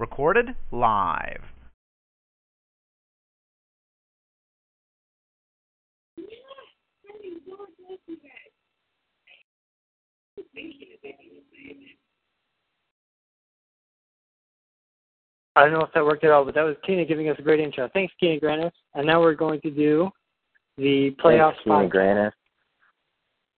[0.00, 1.42] Recorded live.
[15.54, 17.42] I don't know if that worked at all, but that was Keena giving us a
[17.42, 17.90] great intro.
[17.92, 18.72] Thanks, Keena Granis.
[18.94, 20.08] And now we're going to do
[20.78, 21.90] the playoff Thanks, Keena spot.
[21.90, 22.32] Granis.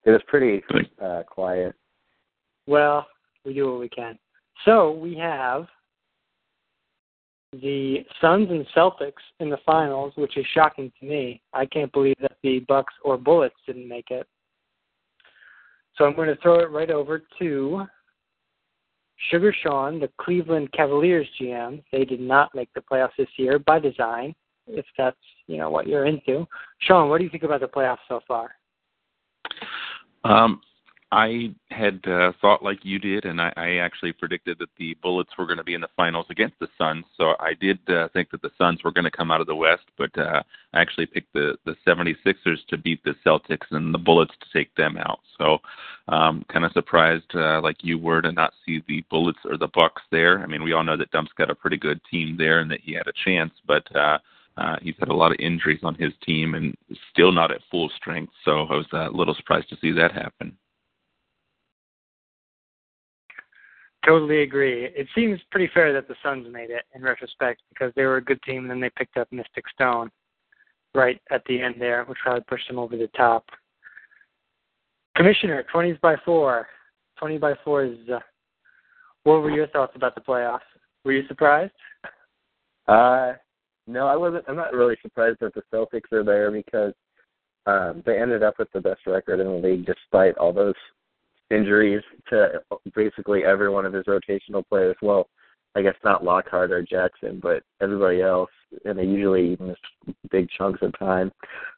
[0.03, 0.61] It was pretty
[1.01, 1.73] uh, quiet.
[2.67, 3.07] Well,
[3.45, 4.19] we do what we can.
[4.65, 5.67] So we have
[7.61, 11.41] the Suns and Celtics in the finals, which is shocking to me.
[11.53, 14.27] I can't believe that the Bucks or Bullets didn't make it.
[15.97, 17.85] So I'm going to throw it right over to
[19.29, 21.83] Sugar Sean, the Cleveland Cavaliers GM.
[21.91, 24.33] They did not make the playoffs this year by design,
[24.67, 25.17] if that's
[25.47, 26.47] you know what you're into.
[26.81, 28.51] Sean, what do you think about the playoffs so far?
[30.23, 30.61] Um,
[31.13, 35.29] I had uh, thought like you did, and I, I actually predicted that the Bullets
[35.37, 37.05] were going to be in the finals against the Suns.
[37.15, 39.55] So I did uh, think that the Suns were going to come out of the
[39.55, 40.41] West, but uh,
[40.73, 44.73] I actually picked the the 76ers to beat the Celtics and the Bullets to take
[44.73, 45.19] them out.
[45.37, 45.59] So
[46.07, 49.69] um, kind of surprised, uh, like you were, to not see the Bullets or the
[49.71, 50.39] Bucks there.
[50.39, 52.81] I mean, we all know that Dump's got a pretty good team there, and that
[52.81, 53.95] he had a chance, but.
[53.95, 54.17] uh
[54.55, 56.77] uh, he's had a lot of injuries on his team and
[57.11, 60.11] still not at full strength, so I was uh, a little surprised to see that
[60.11, 60.55] happen.
[64.05, 64.85] Totally agree.
[64.85, 68.23] It seems pretty fair that the Suns made it in retrospect because they were a
[68.23, 70.11] good team and then they picked up Mystic Stone
[70.93, 73.45] right at the end there, which probably pushed them over the top.
[75.15, 76.67] Commissioner, 20s by 4.
[77.17, 77.97] 20 by 4 is.
[78.09, 78.19] Uh,
[79.23, 80.59] what were your thoughts about the playoffs?
[81.05, 81.71] Were you surprised?
[82.87, 83.33] Uh,
[83.87, 84.43] no, I wasn't.
[84.47, 86.93] I'm not really surprised that the Celtics are there because
[87.65, 90.73] um, they ended up with the best record in the league despite all those
[91.53, 92.61] injuries to
[92.95, 94.95] basically every one of his rotational players.
[95.01, 95.27] Well,
[95.75, 98.51] I guess not Lockhart or Jackson, but everybody else,
[98.85, 99.77] and they usually miss
[100.29, 101.31] big chunks of time.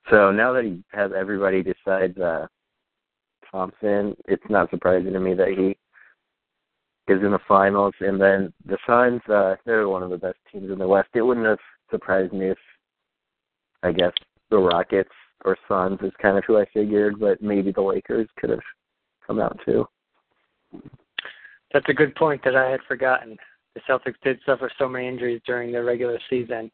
[0.09, 2.47] So now that he has everybody besides uh,
[3.49, 5.77] Thompson, it's not surprising to me that he
[7.11, 7.93] is in the finals.
[8.01, 11.09] And then the Suns, uh, they're one of the best teams in the West.
[11.13, 11.59] It wouldn't have
[11.89, 12.57] surprised me if,
[13.83, 14.11] I guess,
[14.49, 15.09] the Rockets
[15.45, 18.59] or Suns is kind of who I figured, but maybe the Lakers could have
[19.25, 19.87] come out too.
[21.73, 23.37] That's a good point that I had forgotten.
[23.73, 26.71] The Celtics did suffer so many injuries during the regular season.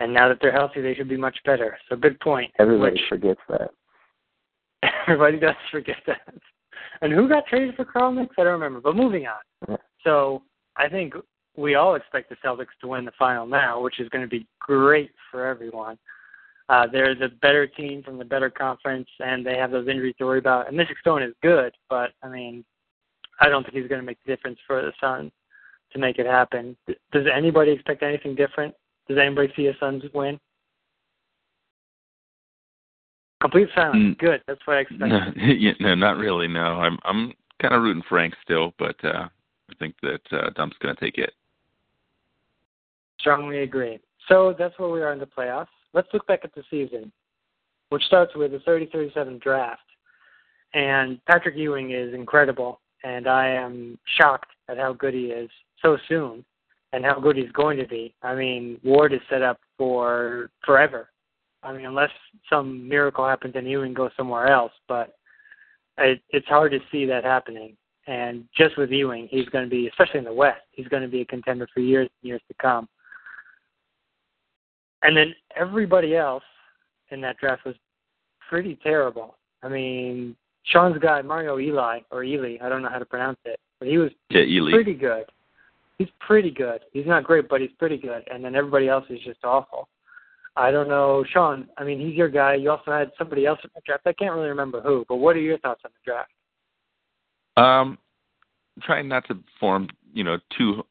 [0.00, 1.76] And now that they're healthy, they should be much better.
[1.88, 2.52] So good point.
[2.58, 3.70] Everybody which forgets that.
[5.06, 6.34] everybody does forget that.
[7.02, 8.34] And who got traded for Carl Nix?
[8.38, 8.80] I don't remember.
[8.80, 9.68] But moving on.
[9.68, 9.76] Yeah.
[10.04, 10.42] So
[10.76, 11.14] I think
[11.56, 14.46] we all expect the Celtics to win the final now, which is going to be
[14.60, 15.98] great for everyone.
[16.68, 20.26] Uh, they're the better team from the better conference, and they have those injuries to
[20.26, 20.68] worry about.
[20.68, 22.64] And Mystic Stone is good, but I mean,
[23.40, 25.32] I don't think he's going to make the difference for the Suns
[25.92, 26.76] to make it happen.
[27.12, 28.74] Does anybody expect anything different?
[29.08, 30.38] Does anybody see a Suns win?
[33.40, 33.96] Complete silence.
[33.96, 34.18] Mm.
[34.18, 34.42] Good.
[34.46, 35.08] That's what I expected.
[35.08, 36.48] No, yeah, no, not really.
[36.48, 39.28] No, I'm I'm kind of rooting Frank still, but uh,
[39.70, 41.32] I think that uh, Dump's going to take it.
[43.20, 44.00] Strongly agree.
[44.28, 45.66] So that's where we are in the playoffs.
[45.94, 47.12] Let's look back at the season,
[47.90, 49.80] which starts with the 30-37 draft.
[50.74, 55.50] And Patrick Ewing is incredible, and I am shocked at how good he is
[55.80, 56.44] so soon
[56.92, 58.14] and how good he's going to be.
[58.22, 61.10] I mean, Ward is set up for forever.
[61.62, 62.10] I mean, unless
[62.48, 65.14] some miracle happens and Ewing goes somewhere else, but
[65.98, 67.76] it, it's hard to see that happening.
[68.06, 71.08] And just with Ewing, he's going to be, especially in the West, he's going to
[71.08, 72.88] be a contender for years and years to come.
[75.02, 76.42] And then everybody else
[77.10, 77.74] in that draft was
[78.48, 79.36] pretty terrible.
[79.62, 83.58] I mean, Sean's guy, Mario Eli, or Ely, I don't know how to pronounce it,
[83.78, 85.24] but he was Yeah, pretty good.
[85.98, 86.80] He's pretty good.
[86.92, 88.22] He's not great, but he's pretty good.
[88.30, 89.88] And then everybody else is just awful.
[90.56, 91.68] I don't know, Sean.
[91.76, 92.54] I mean, he's your guy.
[92.54, 94.06] You also had somebody else in the draft.
[94.06, 96.30] I can't really remember who, but what are your thoughts on the draft?
[97.56, 97.98] Um,
[98.82, 100.84] trying not to form, you know, too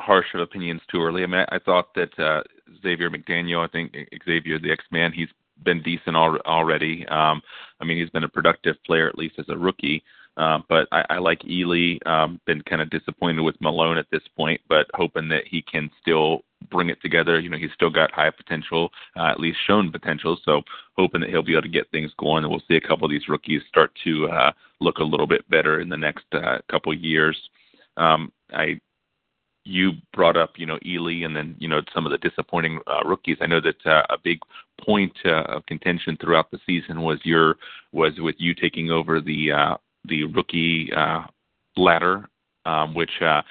[0.00, 1.22] harsh of opinions too early.
[1.22, 2.42] I mean, I, I thought that uh,
[2.82, 3.94] Xavier McDaniel, I think
[4.24, 5.28] Xavier the X-Man, he's
[5.64, 7.06] been decent al- already.
[7.08, 7.42] Um,
[7.80, 10.02] I mean, he's been a productive player at least as a rookie.
[10.38, 11.98] Uh, but I, I like Ely.
[12.06, 15.90] Um, been kind of disappointed with Malone at this point, but hoping that he can
[16.00, 17.40] still bring it together.
[17.40, 20.38] You know, he's still got high potential, uh, at least shown potential.
[20.44, 20.62] So
[20.96, 23.10] hoping that he'll be able to get things going, and we'll see a couple of
[23.10, 26.94] these rookies start to uh, look a little bit better in the next uh, couple
[26.94, 27.36] years.
[27.96, 28.80] Um, I
[29.64, 33.06] you brought up, you know, Ely and then, you know, some of the disappointing uh,
[33.06, 33.36] rookies.
[33.40, 34.38] I know that uh, a big
[34.84, 37.56] point uh, of contention throughout the season was your
[37.92, 41.22] was with you taking over the uh, the rookie uh,
[41.76, 42.28] ladder,
[42.64, 43.42] um, which uh,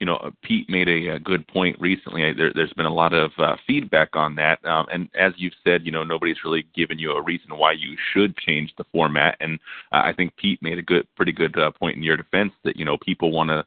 [0.00, 2.32] you know Pete made a, a good point recently.
[2.32, 5.84] There, there's been a lot of uh, feedback on that, um, and as you've said,
[5.84, 9.36] you know nobody's really given you a reason why you should change the format.
[9.40, 9.58] And
[9.92, 12.76] uh, I think Pete made a good, pretty good uh, point in your defense that
[12.76, 13.64] you know people want to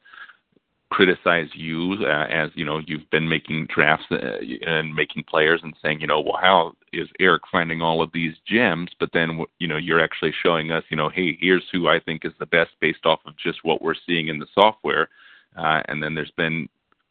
[0.90, 5.74] criticize you uh, as you know you've been making drafts uh, and making players and
[5.82, 8.90] saying you know well how is Eric finding all of these gems?
[8.98, 12.24] But then you know you're actually showing us you know hey here's who I think
[12.24, 15.08] is the best based off of just what we're seeing in the software.
[15.56, 16.68] Uh, and then there's been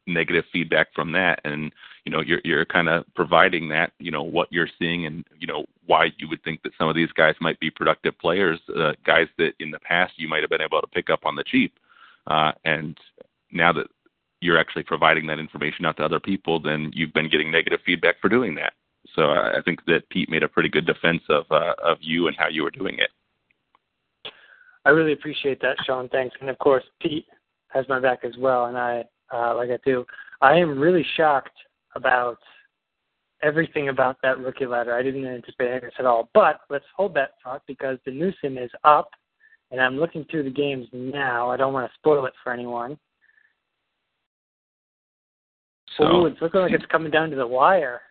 [0.08, 1.40] negative feedback from that.
[1.44, 1.72] And
[2.06, 5.48] you know you're you're kind of providing that you know what you're seeing and you
[5.48, 8.94] know why you would think that some of these guys might be productive players uh,
[9.06, 11.44] guys that in the past you might have been able to pick up on the
[11.44, 11.74] cheap.
[12.28, 12.98] Uh, and
[13.52, 13.88] now that
[14.42, 18.16] you're actually providing that information out to other people, then you've been getting negative feedback
[18.22, 18.74] for doing that.
[19.16, 22.36] So I think that Pete made a pretty good defense of uh, of you and
[22.38, 23.10] how you were doing it.
[24.86, 26.10] I really appreciate that, Sean.
[26.10, 26.36] Thanks.
[26.40, 27.26] And of course, Pete
[27.70, 29.04] has my back as well, and I
[29.34, 30.06] uh, like I do.
[30.42, 31.58] I am really shocked
[31.96, 32.38] about
[33.42, 34.96] everything about that rookie ladder.
[34.96, 36.30] I didn't anticipate this at all.
[36.34, 39.10] But let's hold that thought because the new sim is up,
[39.72, 41.50] and I'm looking through the games now.
[41.50, 42.98] I don't want to spoil it for anyone.
[46.00, 48.02] So Ooh, it's looking like it's coming down to the wire.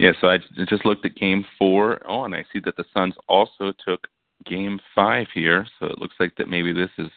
[0.00, 0.38] Yeah, so I
[0.68, 2.00] just looked at game four.
[2.06, 4.06] Oh, and I see that the Suns also took
[4.44, 5.66] game five here.
[5.78, 7.08] So it looks like that maybe this is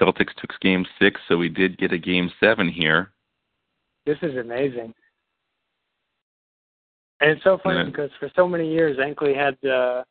[0.00, 3.12] Celtics took game six, so we did get a game seven here.
[4.06, 4.92] This is amazing.
[7.20, 7.84] And it's so funny yeah.
[7.84, 10.04] because for so many years, Ankley had the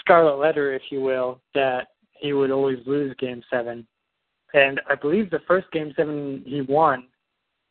[0.00, 3.86] scarlet letter, if you will, that he would always lose game seven.
[4.54, 7.08] And I believe the first game seven he won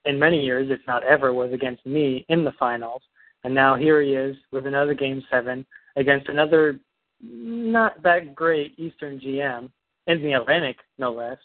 [0.06, 3.02] in many years, if not ever, was against me in the finals.
[3.44, 6.80] And now here he is with another game seven against another
[7.22, 9.70] not that great Eastern GM
[10.08, 11.38] in the Atlantic, no less.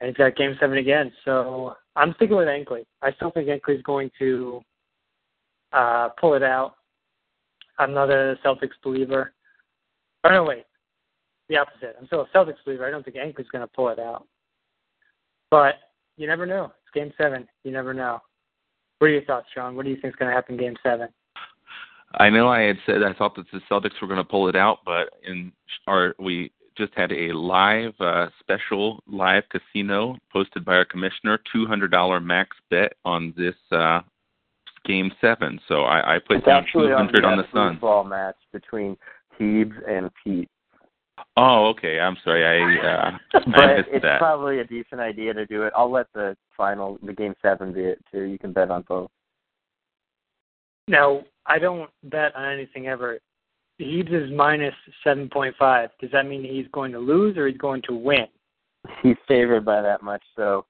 [0.00, 1.12] And he's got game seven again.
[1.24, 2.86] So I'm sticking with Ankley.
[3.02, 4.62] I still think Ankley's going to
[5.72, 6.74] uh, pull it out.
[7.78, 9.32] I'm not a Celtics believer.
[10.24, 10.64] Oh no, wait.
[11.48, 11.96] The opposite.
[11.98, 12.86] I'm still a Celtics believer.
[12.86, 14.26] I don't think Ankley's going to pull it out.
[15.50, 15.74] But
[16.16, 16.72] you never know.
[16.82, 17.48] It's game seven.
[17.64, 18.20] You never know.
[18.98, 19.76] What are your thoughts, Sean?
[19.76, 21.08] What do you think is going to happen game seven?
[22.14, 24.56] I know I had said I thought that the Celtics were going to pull it
[24.56, 25.52] out, but in
[25.86, 31.66] our we just had a live uh, special live casino posted by our commissioner, two
[31.66, 34.00] hundred dollar max bet on this uh,
[34.84, 35.60] game seven.
[35.68, 37.74] So I, I put it's down two hundred on, on the Suns.
[37.74, 38.96] Football match between
[39.38, 40.48] Thebes and Pete.
[41.36, 42.00] Oh, okay.
[42.00, 42.44] I'm sorry.
[42.44, 44.18] I uh, but I missed it's that.
[44.18, 45.72] probably a decent idea to do it.
[45.76, 48.22] I'll let the final, the game seven, be it too.
[48.22, 49.10] You can bet on both.
[50.88, 53.18] Now, I don't bet on anything ever.
[53.78, 55.90] He's is minus seven point five.
[56.00, 58.26] Does that mean he's going to lose or he's going to win?
[59.02, 60.66] He's favored by that much, so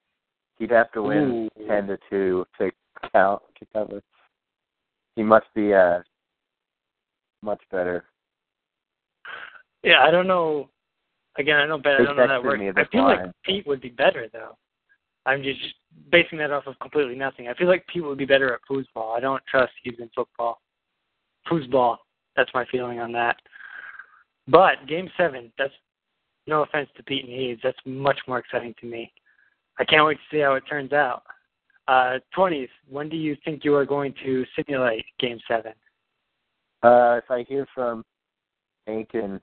[0.58, 1.66] he'd have to win Ooh.
[1.66, 2.70] ten to two to
[3.12, 4.02] count to cover.
[5.16, 6.00] He must be uh
[7.42, 8.04] much better.
[9.82, 10.68] Yeah, I don't know.
[11.38, 11.94] Again, I don't bet.
[11.94, 12.60] I don't know that works.
[12.76, 13.26] I feel line.
[13.26, 14.56] like Pete would be better though.
[15.26, 15.60] I'm just
[16.10, 17.48] basing that off of completely nothing.
[17.48, 19.16] I feel like Pete would be better at foosball.
[19.16, 20.60] I don't trust he's in football.
[21.50, 21.98] Foosball.
[22.36, 23.36] That's my feeling on that.
[24.48, 25.72] But game seven, that's
[26.46, 29.12] no offense to Pete and Eves, that's much more exciting to me.
[29.78, 31.22] I can't wait to see how it turns out.
[31.86, 35.72] Uh, 20th, when do you think you are going to simulate game seven?
[36.82, 38.04] Uh, if I hear from
[38.88, 39.40] Aiken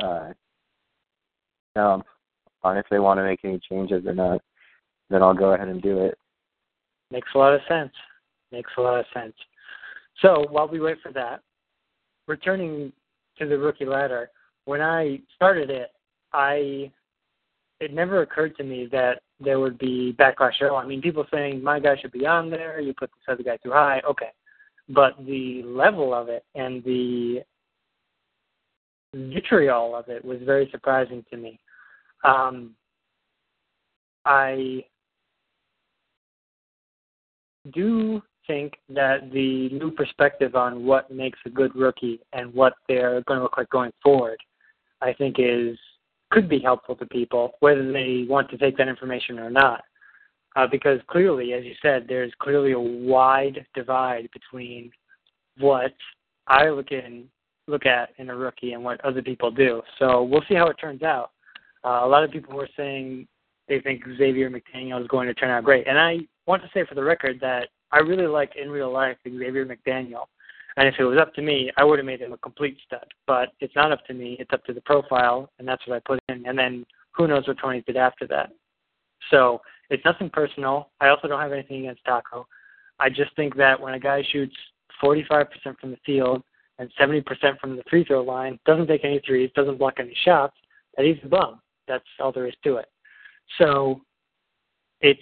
[0.00, 0.32] uh,
[1.76, 2.02] um,
[2.62, 4.40] on if they want to make any changes or not,
[5.10, 6.16] then I'll go ahead and do it.
[7.10, 7.92] Makes a lot of sense.
[8.50, 9.34] Makes a lot of sense.
[10.20, 11.40] So while we wait for that,
[12.26, 12.92] returning
[13.38, 14.30] to the rookie ladder,
[14.64, 15.90] when I started it,
[16.32, 16.90] I
[17.80, 20.76] it never occurred to me that there would be backlash at all.
[20.76, 23.56] I mean, people saying my guy should be on there, you put this other guy
[23.56, 24.30] too high, okay.
[24.88, 27.42] But the level of it and the
[29.14, 31.58] vitriol of it was very surprising to me.
[32.24, 32.74] Um,
[34.24, 34.84] I
[37.72, 43.22] do think that the new perspective on what makes a good rookie and what they're
[43.22, 44.38] going to look like going forward,
[45.00, 45.78] I think is
[46.30, 49.82] could be helpful to people, whether they want to take that information or not.
[50.56, 54.90] Uh, because clearly, as you said, there's clearly a wide divide between
[55.58, 55.94] what
[56.46, 57.24] I look in
[57.66, 59.82] look at in a rookie and what other people do.
[59.98, 61.30] So we'll see how it turns out.
[61.84, 63.26] Uh, a lot of people were saying
[63.68, 66.84] they think Xavier McDaniel is going to turn out great, and I want to say
[66.86, 70.24] for the record that I really like in real life Xavier McDaniel.
[70.76, 73.04] And if it was up to me, I would have made him a complete stud.
[73.26, 74.36] But it's not up to me.
[74.40, 76.46] It's up to the profile, and that's what I put in.
[76.46, 78.50] And then who knows what Tony did after that.
[79.30, 80.88] So it's nothing personal.
[81.00, 82.46] I also don't have anything against Taco.
[82.98, 84.56] I just think that when a guy shoots
[85.02, 85.46] 45%
[85.78, 86.42] from the field
[86.78, 87.24] and 70%
[87.60, 90.56] from the free throw line, doesn't take any threes, doesn't block any shots,
[90.96, 91.60] that he's a bum.
[91.88, 92.86] That's all there is to it.
[93.58, 94.00] So
[95.00, 95.20] it's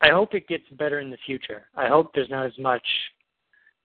[0.00, 1.66] I hope it gets better in the future.
[1.74, 2.86] I hope there's not as much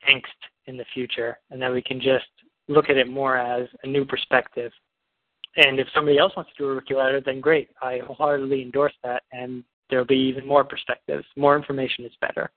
[0.10, 0.24] angst
[0.66, 2.26] in the future and that we can just
[2.68, 4.72] look at it more as a new perspective.
[5.56, 7.70] And if somebody else wants to do a rookie ladder, then great.
[7.82, 11.26] I wholeheartedly endorse that and there'll be even more perspectives.
[11.36, 12.52] More information is better.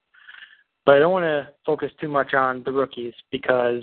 [0.86, 3.82] But I don't want to focus too much on the rookies because,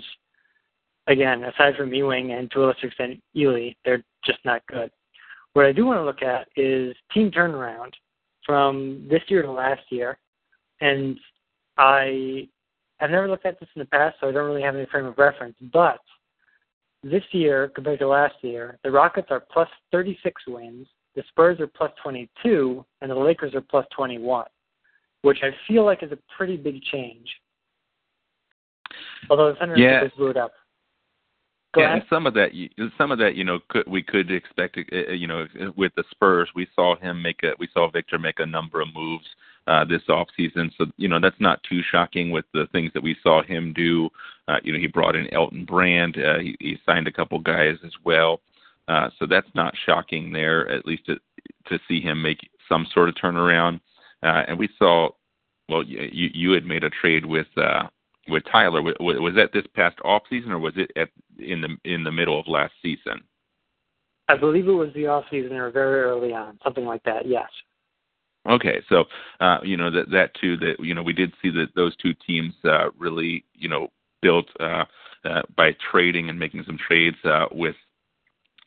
[1.08, 4.90] again, aside from Ewing and to a lesser extent Ely, they're just not good.
[5.54, 7.92] What I do want to look at is team turnaround
[8.46, 10.18] from this year to last year,
[10.80, 11.18] and
[11.76, 12.48] I
[12.98, 15.06] have never looked at this in the past, so I don't really have any frame
[15.06, 15.56] of reference.
[15.72, 16.00] But
[17.02, 21.66] this year compared to last year, the Rockets are plus 36 wins, the Spurs are
[21.66, 24.46] plus 22, and the Lakers are plus 21,
[25.22, 27.28] which I feel like is a pretty big change.
[29.30, 30.04] Although the Thunder yeah.
[30.16, 30.52] blew it up.
[31.74, 32.02] Go yeah, ahead.
[32.10, 32.50] some of that,
[32.98, 36.50] some of that, you know, could, we could expect, uh, you know, with the Spurs,
[36.54, 39.24] we saw him make a, we saw Victor make a number of moves
[39.66, 40.70] uh, this off season.
[40.76, 44.10] So, you know, that's not too shocking with the things that we saw him do.
[44.48, 46.18] Uh, you know, he brought in Elton Brand.
[46.18, 48.40] Uh, he, he signed a couple guys as well.
[48.88, 51.16] Uh, so that's not shocking there, at least to,
[51.68, 53.80] to see him make some sort of turnaround.
[54.22, 55.08] Uh, and we saw,
[55.68, 57.84] well, you, you had made a trade with, uh,
[58.28, 58.82] with Tyler.
[58.82, 62.38] Was that this past off season, or was it at in the in the middle
[62.38, 63.22] of last season?
[64.28, 67.26] I believe it was the off season or very early on, something like that.
[67.26, 67.48] Yes.
[68.48, 69.04] Okay, so
[69.40, 72.14] uh, you know that that too that you know we did see that those two
[72.26, 73.88] teams uh, really you know
[74.20, 74.84] built uh,
[75.24, 77.76] uh, by trading and making some trades uh, with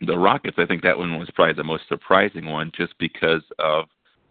[0.02, 0.58] the Rockets.
[0.58, 3.86] I think that one was probably the most surprising one, just because of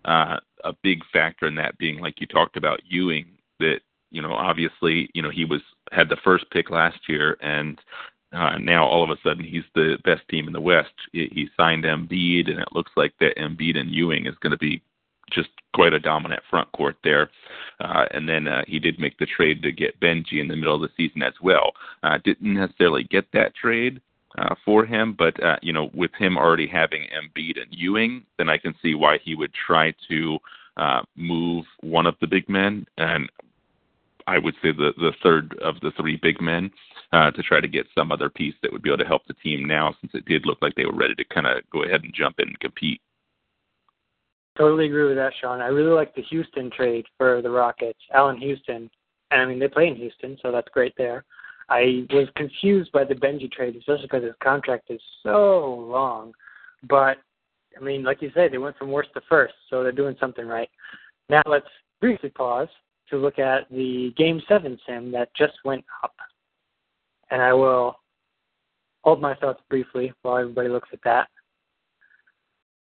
[0.05, 3.27] uh, a big factor in that being like you talked about Ewing
[3.61, 3.81] that
[4.15, 7.81] you know, obviously, you know, he was had the first pick last year, and
[8.33, 10.95] uh, now all of a sudden he's the best team in the West.
[11.13, 14.57] He, he signed Embiid, and it looks like that Embiid and Ewing is going to
[14.57, 14.81] be
[15.33, 17.29] just quite a dominant front court there.
[17.81, 20.77] Uh, and then uh, he did make the trade to get Benji in the middle
[20.77, 21.73] of the season as well.
[22.05, 24.01] Uh, didn't necessarily get that trade
[24.39, 28.49] uh, for him, but uh, you know, with him already having Embiid and Ewing, then
[28.49, 30.39] I can see why he would try to
[30.77, 32.87] uh, move one of the big men.
[32.99, 33.31] And
[34.27, 36.71] I would say the the third of the three big men
[37.13, 39.35] uh, to try to get some other piece that would be able to help the
[39.35, 42.03] team now, since it did look like they were ready to kind of go ahead
[42.03, 43.01] and jump in and compete.
[44.57, 45.61] Totally agree with that, Sean.
[45.61, 48.91] I really like the Houston trade for the Rockets, Allan Houston,
[49.31, 51.25] and I mean they play in Houston, so that's great there.
[51.69, 56.33] I was confused by the Benji trade, especially because his contract is so long.
[56.89, 57.19] But
[57.77, 60.47] I mean, like you said, they went from worst to first, so they're doing something
[60.47, 60.69] right.
[61.29, 61.67] Now let's
[62.01, 62.69] briefly pause
[63.11, 66.15] to look at the Game 7 sim that just went up.
[67.31, 67.97] And I will
[69.03, 71.29] hold my thoughts briefly while everybody looks at that.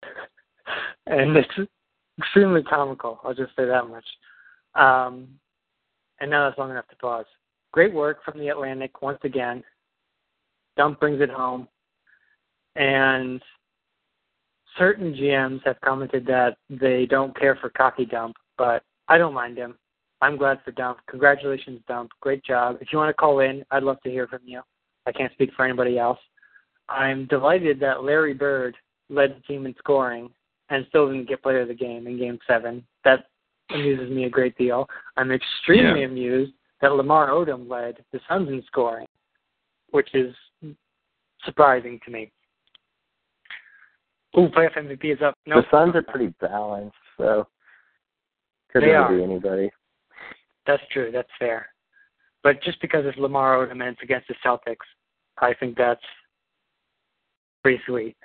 [1.06, 1.70] and it's
[2.18, 4.04] extremely comical, I'll just say that much.
[4.74, 5.28] Um,
[6.20, 7.26] and now that's long enough to pause.
[7.72, 9.64] Great work from the Atlantic once again.
[10.76, 11.68] Dump brings it home.
[12.76, 13.42] And
[14.78, 19.58] certain GMs have commented that they don't care for cocky dump, but I don't mind
[19.58, 19.76] him.
[20.20, 20.98] I'm glad for Dump.
[21.08, 22.10] Congratulations, Dump.
[22.20, 22.76] Great job.
[22.80, 24.62] If you want to call in, I'd love to hear from you.
[25.04, 26.18] I can't speak for anybody else.
[26.88, 28.76] I'm delighted that Larry Bird
[29.08, 30.30] led the team in scoring
[30.70, 32.84] and still didn't get player of the game in game seven.
[33.04, 33.26] That
[33.70, 34.86] amuses me a great deal.
[35.16, 36.06] I'm extremely yeah.
[36.06, 36.52] amused
[36.82, 39.06] that Lamar Odom led the Suns in scoring,
[39.92, 40.34] which is
[41.44, 42.30] surprising to me.
[44.36, 45.34] Ooh, playoff MVP is up.
[45.46, 45.64] Nope.
[45.64, 47.46] the Suns are pretty balanced, so
[48.70, 49.70] could really be anybody.
[50.66, 51.10] That's true.
[51.12, 51.68] That's fair.
[52.42, 54.76] But just because it's Lamar Odom and it's against the Celtics,
[55.38, 56.02] I think that's
[57.62, 58.16] pretty sweet.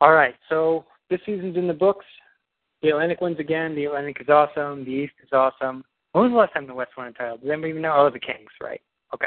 [0.00, 2.06] All right, so this season's in the books.
[2.82, 3.74] The Atlantic wins again.
[3.74, 4.84] The Atlantic is awesome.
[4.84, 5.84] The East is awesome.
[6.14, 7.38] When was the last time the West won a title?
[7.38, 7.94] Does anybody even know?
[7.96, 8.80] Oh, the Kings, right?
[9.12, 9.26] Okay.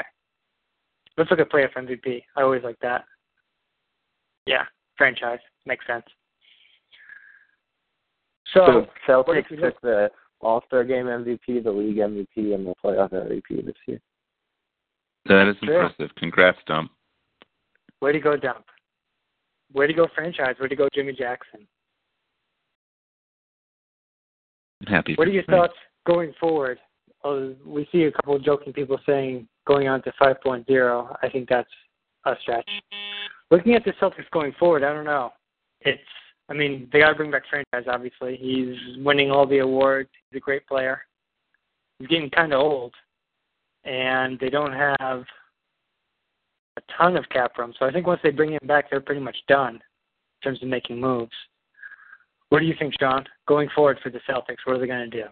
[1.18, 2.22] Let's look at playoff MVP.
[2.34, 3.04] I always like that.
[4.46, 4.62] Yeah,
[4.96, 6.06] franchise makes sense.
[8.54, 13.12] So, so Celtics took the All Star Game MVP, the league MVP, and the playoff
[13.12, 14.00] MVP this year.
[15.26, 16.08] That is impressive.
[16.16, 16.90] Congrats, Dump.
[18.00, 18.64] Way to go, Dump.
[19.74, 20.54] Way to go, franchise.
[20.58, 21.68] Way to go, Jimmy Jackson.
[24.86, 25.16] happy.
[25.16, 25.74] What are your thoughts
[26.08, 26.78] going forward?
[27.22, 31.16] Uh, we see a couple of joking people saying going on to 5.0.
[31.22, 31.68] I think that's
[32.24, 32.68] a stretch.
[33.50, 35.30] Looking at the Celtics going forward, I don't know.
[35.82, 36.00] It's,
[36.48, 37.88] I mean, they got to bring back franchise.
[37.92, 40.08] Obviously, he's winning all the awards.
[40.30, 41.02] He's a great player.
[41.98, 42.94] He's getting kind of old,
[43.84, 45.24] and they don't have
[46.76, 47.74] a ton of cap room.
[47.78, 49.80] So I think once they bring him back, they're pretty much done in
[50.42, 51.32] terms of making moves.
[52.50, 53.24] What do you think, Sean?
[53.46, 55.28] Going forward for the Celtics, what are they going to do?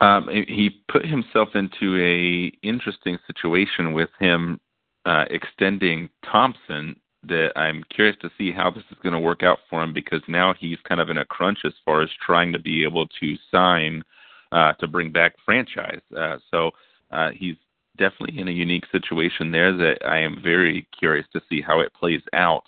[0.00, 4.60] Um, he put himself into a interesting situation with him
[5.04, 7.00] uh, extending Thompson.
[7.22, 10.22] That I'm curious to see how this is going to work out for him because
[10.28, 13.34] now he's kind of in a crunch as far as trying to be able to
[13.50, 14.04] sign
[14.52, 16.00] uh, to bring back franchise.
[16.16, 16.70] Uh, so
[17.10, 17.56] uh, he's
[17.96, 21.92] definitely in a unique situation there that I am very curious to see how it
[21.94, 22.62] plays out.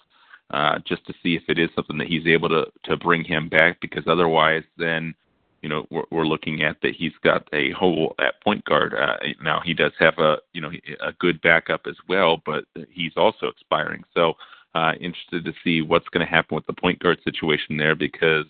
[0.51, 3.51] Uh, just to see if it is something that he's able to to bring him
[3.51, 5.15] back because otherwise then
[5.63, 9.17] you know we're, we're looking at that he's got a hole at point guard uh,
[9.43, 13.47] now he does have a you know a good backup as well but he's also
[13.47, 14.05] expiring.
[14.15, 14.35] So
[14.75, 18.47] uh interested to see what's going to happen with the point guard situation there because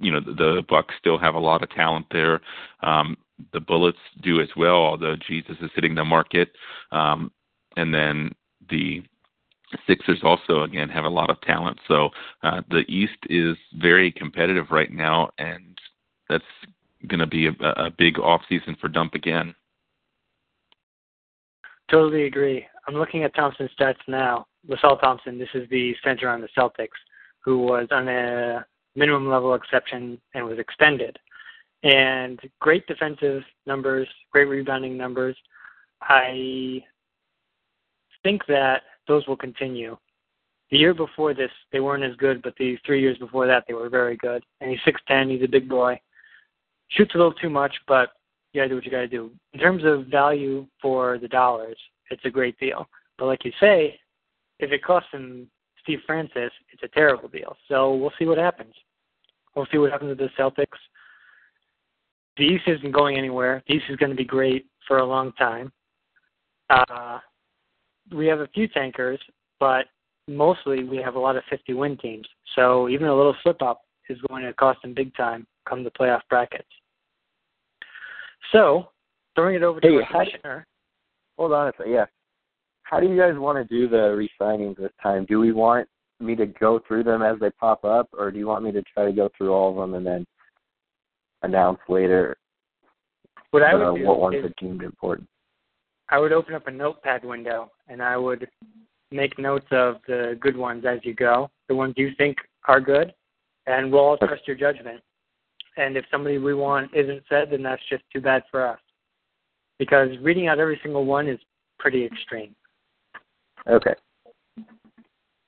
[0.00, 2.40] you know the, the bucks still have a lot of talent there.
[2.82, 3.16] Um
[3.52, 6.52] the bullets do as well although jesus is hitting the market.
[6.90, 7.30] Um
[7.76, 8.32] and then
[8.70, 9.02] the
[9.86, 11.78] Sixers also again have a lot of talent.
[11.88, 12.10] So
[12.42, 15.78] uh, the East is very competitive right now, and
[16.32, 16.72] that's
[17.08, 19.54] going to be a, a big off season for Dump again.
[21.90, 22.66] Totally agree.
[22.88, 24.46] I'm looking at Thompson's stats now.
[24.66, 26.88] LaSalle Thompson, this is the center on the Celtics,
[27.44, 28.64] who was on a
[28.96, 31.18] minimum level exception and was extended.
[31.82, 35.36] And great defensive numbers, great rebounding numbers.
[36.00, 36.82] I
[38.22, 39.96] think that those will continue.
[40.70, 43.74] The year before this, they weren't as good, but the three years before that, they
[43.74, 44.42] were very good.
[44.60, 46.00] And he's 6'10", he's a big boy.
[46.96, 48.10] Shoots a little too much, but
[48.52, 49.30] you gotta do what you gotta do.
[49.52, 51.76] In terms of value for the dollars,
[52.10, 52.88] it's a great deal.
[53.18, 53.98] But like you say,
[54.58, 55.48] if it costs him
[55.82, 57.56] Steve Francis, it's a terrible deal.
[57.68, 58.74] So we'll see what happens.
[59.54, 60.78] We'll see what happens with the Celtics.
[62.36, 63.62] The East isn't going anywhere.
[63.66, 65.72] The East is going to be great for a long time.
[66.70, 67.18] Uh,
[68.14, 69.20] we have a few tankers,
[69.60, 69.86] but
[70.28, 72.26] mostly we have a lot of 50 win teams.
[72.54, 75.90] So even a little slip up is going to cost them big time come the
[75.90, 76.68] playoff brackets.
[78.52, 78.88] So,
[79.34, 80.66] throwing it over to hey, the commissioner.
[81.38, 81.92] Hold on a second.
[81.92, 82.04] Yeah.
[82.82, 85.24] How do you guys want to do the re-signings this time?
[85.26, 85.88] Do we want
[86.20, 88.82] me to go through them as they pop up, or do you want me to
[88.82, 90.26] try to go through all of them and then
[91.42, 92.36] announce later
[93.50, 95.28] what, I uh, would what ones are deemed important?
[96.10, 98.46] I would open up a notepad window and I would
[99.10, 102.36] make notes of the good ones as you go, the ones you think
[102.68, 103.12] are good,
[103.66, 105.00] and we'll all trust your judgment.
[105.76, 108.78] And if somebody we want isn't said, then that's just too bad for us.
[109.78, 111.38] Because reading out every single one is
[111.78, 112.54] pretty extreme.
[113.68, 113.94] Okay.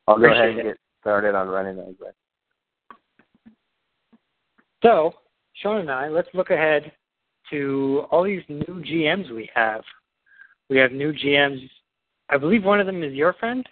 [0.06, 0.64] I'll go Appreciate ahead and it.
[0.64, 1.94] get started on running those.
[2.00, 2.12] Then.
[4.82, 5.14] So,
[5.54, 6.92] Sean and I, let's look ahead
[7.50, 9.82] to all these new GMs we have.
[10.68, 11.68] We have new GMs.
[12.30, 13.66] I believe one of them is your friend.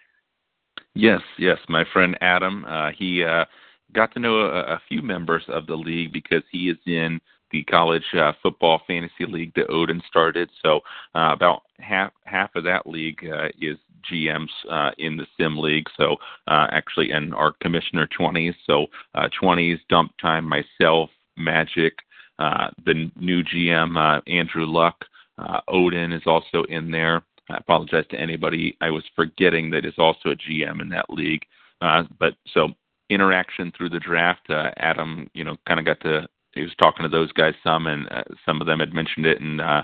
[0.95, 2.65] Yes, yes, my friend Adam.
[2.67, 3.45] Uh, he uh,
[3.94, 7.62] got to know a, a few members of the league because he is in the
[7.64, 10.48] college uh, football fantasy league that Odin started.
[10.62, 10.81] So
[11.14, 13.76] uh, about half half of that league uh, is
[14.11, 15.87] GMs uh, in the sim league.
[15.96, 16.16] So
[16.48, 18.55] uh, actually, and our commissioner 20s.
[18.66, 21.94] So uh, 20s, dump time, myself, Magic,
[22.38, 25.05] uh, the new GM uh, Andrew Luck,
[25.38, 27.22] uh, Odin is also in there.
[27.50, 31.42] I apologize to anybody I was forgetting that is also a GM in that league.
[31.81, 32.68] Uh, but so
[33.12, 37.03] interaction through the draft, uh, Adam, you know, kind of got to he was talking
[37.03, 39.83] to those guys some, and uh, some of them had mentioned it, and uh,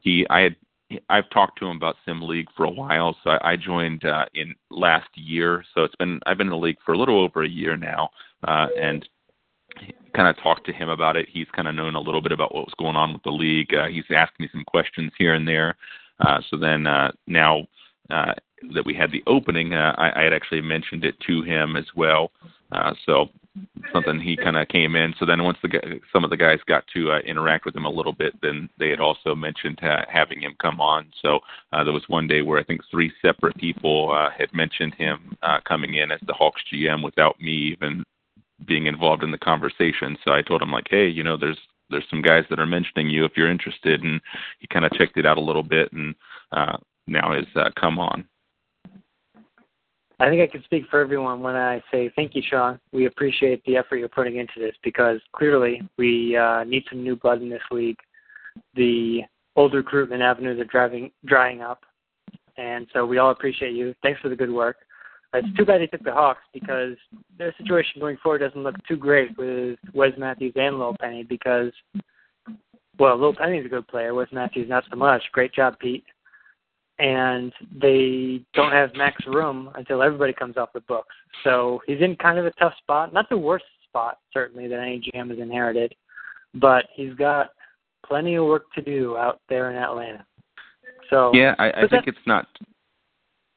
[0.00, 0.56] he I had
[1.08, 4.26] I've talked to him about Sim League for a while, so I, I joined uh,
[4.34, 5.64] in last year.
[5.74, 8.10] So it's been I've been in the league for a little over a year now,
[8.46, 9.08] uh, and
[10.14, 11.28] kind of talked to him about it.
[11.30, 13.72] He's kind of known a little bit about what was going on with the league.
[13.74, 15.76] Uh, he's asked me some questions here and there.
[16.20, 17.66] Uh, so then uh, now
[18.10, 18.34] uh,
[18.74, 21.86] that we had the opening, uh, I, I had actually mentioned it to him as
[21.94, 22.32] well.
[22.72, 23.28] Uh, so
[23.92, 25.14] something he kind of came in.
[25.18, 27.90] So then once the some of the guys got to uh, interact with him a
[27.90, 31.10] little bit, then they had also mentioned uh, having him come on.
[31.20, 31.40] So
[31.72, 35.36] uh, there was one day where I think three separate people uh, had mentioned him
[35.42, 38.04] uh, coming in as the Hawks GM without me even
[38.66, 40.16] being involved in the conversation.
[40.24, 41.58] So I told him like, hey, you know, there's
[41.90, 44.20] there's some guys that are mentioning you if you're interested, and
[44.60, 46.14] he kind of checked it out a little bit, and
[46.52, 48.26] uh, now has uh, come on.
[50.20, 52.78] I think I can speak for everyone when I say thank you, Sean.
[52.92, 57.16] We appreciate the effort you're putting into this because clearly we uh, need some new
[57.16, 57.96] blood in this league.
[58.74, 59.22] The
[59.56, 61.84] old recruitment avenues are driving drying up,
[62.58, 63.94] and so we all appreciate you.
[64.02, 64.76] Thanks for the good work.
[65.32, 66.96] It's too bad they took the Hawks because
[67.38, 71.72] their situation going forward doesn't look too great with Wes Matthews and Lil Penny because,
[72.98, 74.12] well, Lil Penny's a good player.
[74.12, 75.22] Wes Matthews not so much.
[75.32, 76.04] Great job, Pete
[77.00, 81.14] and they don't have max room until everybody comes off the books.
[81.44, 83.14] So he's in kind of a tough spot.
[83.14, 85.94] Not the worst spot, certainly, that any GM has inherited,
[86.54, 87.50] but he's got
[88.06, 90.26] plenty of work to do out there in Atlanta.
[91.08, 92.46] So yeah, I, I think it's not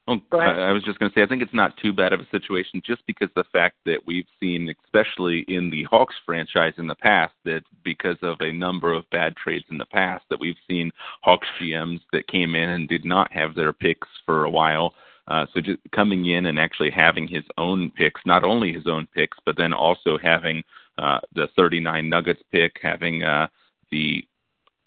[0.08, 0.20] Oh.
[0.34, 2.28] I, I was just going to say, I think it's not too bad of a
[2.30, 6.96] situation just because the fact that we've seen, especially in the Hawks franchise in the
[6.96, 10.92] past, that because of a number of bad trades in the past, that we've seen
[11.22, 14.94] Hawks GMs that came in and did not have their picks for a while.
[15.30, 19.08] Uh, so just coming in and actually having his own picks, not only his own
[19.16, 20.62] picks, but then also having
[20.98, 23.48] uh, the 39 Nuggets pick, having uh,
[23.90, 24.26] the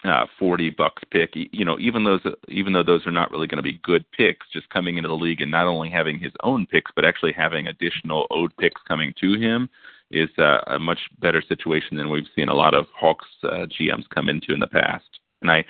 [0.05, 1.31] uh, 40 bucks pick.
[1.35, 4.47] You know, even those, even though those are not really going to be good picks,
[4.53, 7.67] just coming into the league and not only having his own picks, but actually having
[7.67, 9.69] additional owed picks coming to him
[10.11, 14.09] is uh, a much better situation than we've seen a lot of Hawks uh, GMs
[14.15, 15.05] come into in the past.
[15.43, 15.65] And I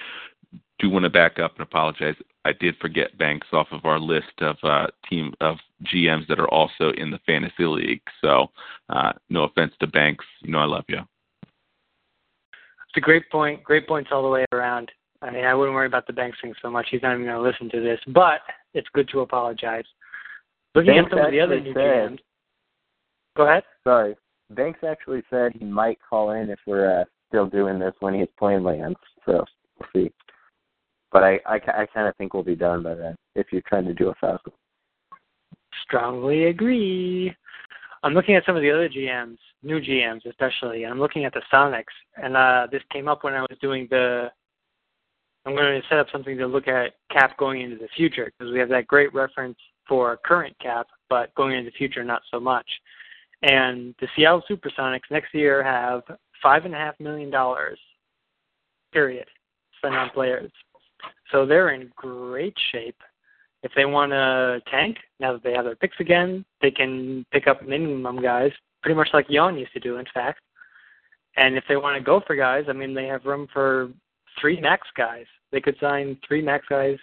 [0.79, 2.17] do want to back up and apologize.
[2.45, 6.49] I did forget Banks off of our list of uh, team of GMs that are
[6.49, 8.03] also in the fantasy league.
[8.21, 8.49] So,
[8.91, 11.01] uh, no offense to Banks, you know I love you.
[12.97, 13.63] It's a great point.
[13.63, 14.91] Great points all the way around.
[15.21, 16.87] I mean, I wouldn't worry about the Banks thing so much.
[16.91, 18.41] He's not even going to listen to this, but
[18.73, 19.85] it's good to apologize.
[20.75, 22.19] Looking Banks at some of the other new said- GMs.
[23.37, 23.65] Go ahead.
[23.85, 24.17] Sorry.
[24.49, 28.29] Banks actually said he might call in if we're uh, still doing this when he's
[28.39, 28.95] playing Lance.
[29.27, 29.45] So
[29.79, 30.11] we'll see.
[31.13, 33.85] But I, I, I kind of think we'll be done by then if you're trying
[33.85, 34.57] to do a fast one.
[35.85, 37.35] Strongly agree.
[38.03, 41.33] I'm looking at some of the other GMs, new GMs especially, and I'm looking at
[41.33, 41.85] the Sonics.
[42.23, 44.31] And uh, this came up when I was doing the.
[45.45, 48.53] I'm going to set up something to look at cap going into the future because
[48.53, 49.57] we have that great reference
[49.89, 52.67] for current cap, but going into the future, not so much.
[53.43, 56.03] And the Seattle Supersonics next year have
[56.43, 57.79] five and a half million dollars,
[58.93, 59.27] period,
[59.79, 60.51] spent on players.
[61.31, 63.01] So they're in great shape.
[63.63, 67.47] If they want to tank, now that they have their picks again, they can pick
[67.47, 70.41] up minimum guys, pretty much like Jan used to do, in fact.
[71.37, 73.91] And if they want to go for guys, I mean, they have room for
[74.41, 75.27] three max guys.
[75.53, 76.99] They could sign three max guys.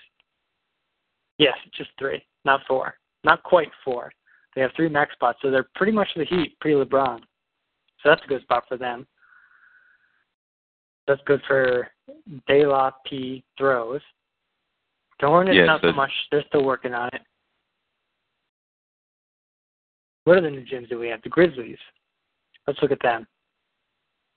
[1.38, 4.12] Yes, just three, not four, not quite four.
[4.56, 7.20] They have three max spots, so they're pretty much the Heat, pre LeBron.
[8.02, 9.08] So that's a good spot for them.
[11.08, 11.90] That's good for
[12.48, 14.02] De P throws.
[15.20, 16.12] The Hornets Yeah, not so much.
[16.32, 17.22] They're still working on it.
[20.26, 21.22] What other new gyms do we have?
[21.22, 21.78] The Grizzlies.
[22.68, 23.28] Let's look at them.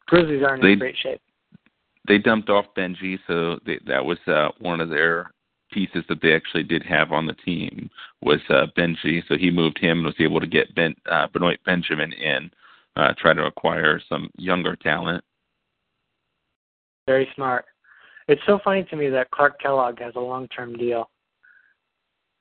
[0.06, 1.20] Grizzlies aren't They- in great shape.
[2.08, 5.32] they dumped off Benji, so they, that was uh, one of their
[5.72, 7.90] pieces that they actually did have on the team
[8.22, 9.26] was uh, Benji.
[9.26, 12.50] So he moved him and was able to get Ben uh, Benoit Benjamin in,
[12.94, 15.24] uh, try to acquire some younger talent.
[17.06, 17.64] Very smart.
[18.28, 21.08] It's so funny to me that Clark Kellogg has a long-term deal.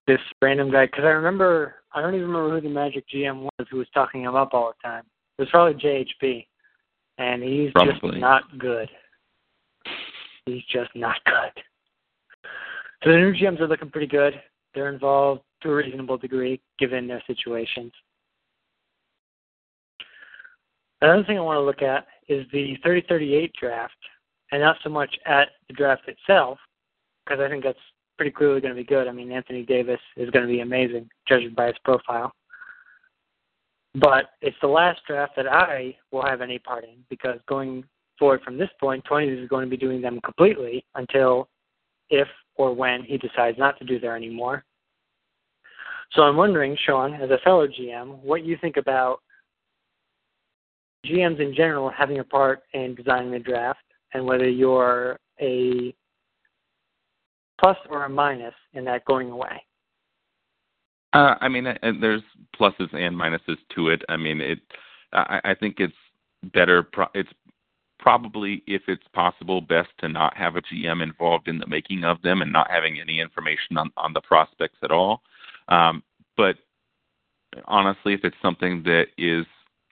[0.08, 3.68] This random guy, because I remember, I don't even remember who the Magic GM was
[3.70, 5.04] who was talking him up all the time.
[5.38, 6.48] It was probably JHP,
[7.18, 8.90] and he's just not good.
[10.46, 11.64] He's just not good.
[13.04, 14.34] So the new GMs are looking pretty good.
[14.74, 17.92] They're involved to a reasonable degree, given their situations.
[21.02, 23.94] Another thing I want to look at is the 3038 draft,
[24.52, 26.58] and not so much at the draft itself,
[27.26, 27.80] because I think that's
[28.18, 29.08] pretty clearly going to be good.
[29.08, 32.32] I mean, Anthony Davis is going to be amazing, judging by his profile.
[33.96, 37.84] But it's the last draft that I will have any part in, because going
[38.20, 41.48] forward from this point, 20s is going to be doing them completely until
[42.10, 44.64] if or when he decides not to do there anymore.
[46.12, 49.22] So I'm wondering, Sean, as a fellow GM, what you think about
[51.06, 53.80] GMs in general having a part in designing the draft
[54.16, 55.94] and whether you're a
[57.60, 59.62] plus or a minus in that going away.
[61.14, 62.22] Uh, I mean, uh, there's
[62.60, 64.02] pluses and minuses to it.
[64.10, 64.60] I mean, it.
[65.14, 65.94] I, I think it's
[66.54, 66.84] better.
[66.84, 67.30] Pro- it's
[68.00, 72.22] probably, if it's possible, best to not have a GM involved in the making of
[72.22, 75.22] them and not having any information on, on the prospects at all.
[75.70, 76.04] Um,
[76.38, 76.56] but
[77.66, 79.46] honestly, if it's something that is,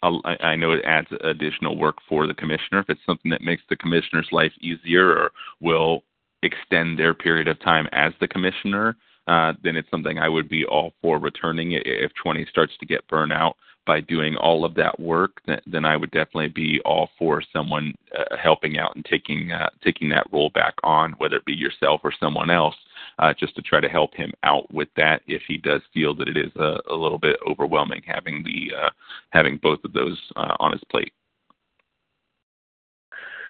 [0.04, 2.80] I know it adds additional work for the commissioner.
[2.80, 6.04] If it's something that makes the commissioner's life easier or will
[6.42, 10.66] extend their period of time as the commissioner, uh, then it's something I would be
[10.66, 11.72] all for returning.
[11.72, 13.56] If 20 starts to get burnt out
[13.86, 18.38] by doing all of that work, then I would definitely be all for someone uh,
[18.42, 22.14] helping out and taking uh, taking that role back on, whether it be yourself or
[22.18, 22.76] someone else,
[23.20, 26.28] uh, just to try to help him out with that if he does feel that
[26.28, 28.90] it is a, a little bit overwhelming having the uh,
[29.32, 31.12] having both of those uh, on his plate.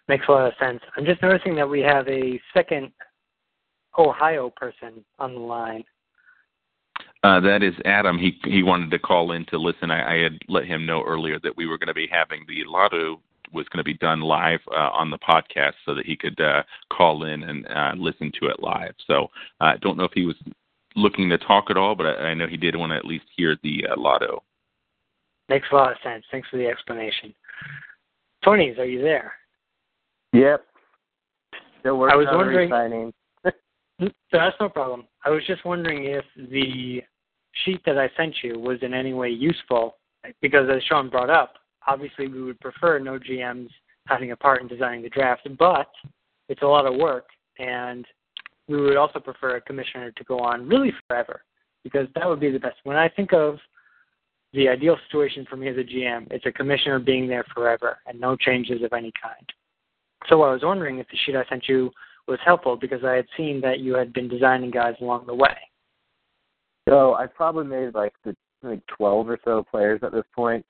[0.08, 0.82] Makes a lot of sense.
[0.98, 2.91] I'm just noticing that we have a second
[3.98, 5.84] Ohio person on the line.
[7.23, 8.17] Uh, that is Adam.
[8.17, 9.91] He he wanted to call in to listen.
[9.91, 12.63] I, I had let him know earlier that we were going to be having the
[12.67, 13.21] lotto
[13.53, 16.63] was going to be done live uh, on the podcast, so that he could uh,
[16.91, 18.93] call in and uh, listen to it live.
[19.07, 19.29] So
[19.62, 20.36] uh, I don't know if he was
[20.95, 23.25] looking to talk at all, but I, I know he did want to at least
[23.38, 24.43] hear the uh, lotto.
[25.49, 26.25] Makes a lot of sense.
[26.31, 27.33] Thanks for the explanation.
[28.43, 29.33] Tony's, are you there?
[30.33, 30.65] Yep.
[31.79, 32.69] Still working I was on wondering.
[32.69, 33.13] re-signing.
[34.31, 35.05] That's no problem.
[35.25, 37.03] I was just wondering if the
[37.65, 39.97] sheet that I sent you was in any way useful,
[40.41, 41.55] because as Sean brought up,
[41.87, 43.69] obviously we would prefer no GMs
[44.07, 45.87] having a part in designing the draft, but
[46.49, 47.27] it's a lot of work,
[47.59, 48.05] and
[48.67, 51.43] we would also prefer a commissioner to go on really forever,
[51.83, 52.77] because that would be the best.
[52.83, 53.57] When I think of
[54.53, 58.19] the ideal situation for me as a GM, it's a commissioner being there forever and
[58.19, 59.51] no changes of any kind.
[60.29, 61.91] So I was wondering if the sheet I sent you
[62.27, 65.57] was helpful because I had seen that you had been designing guys along the way.
[66.88, 70.65] So I've probably made like the like twelve or so players at this point.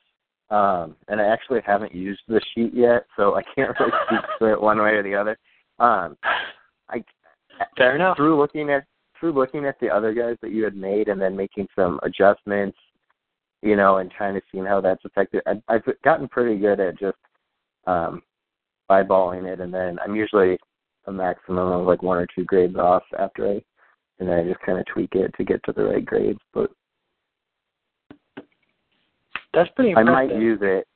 [0.49, 4.53] Um, and I actually haven't used the sheet yet, so I can't really speak to
[4.53, 5.37] it one way or the other.
[5.79, 6.17] Um,
[6.89, 7.03] I
[7.77, 8.17] fair enough.
[8.17, 8.85] Through looking at
[9.19, 12.77] through looking at the other guys that you had made, and then making some adjustments,
[13.61, 15.41] you know, and trying to see how that's affected.
[15.47, 17.17] I, I've gotten pretty good at just
[17.87, 18.21] um,
[18.91, 20.57] eyeballing it, and then I'm usually
[21.07, 23.61] a maximum of like one or two grades off after I,
[24.23, 26.39] and then I just kind of tweak it to get to the right grades.
[26.53, 26.71] But
[29.53, 29.93] that's pretty.
[29.95, 30.87] I might use it.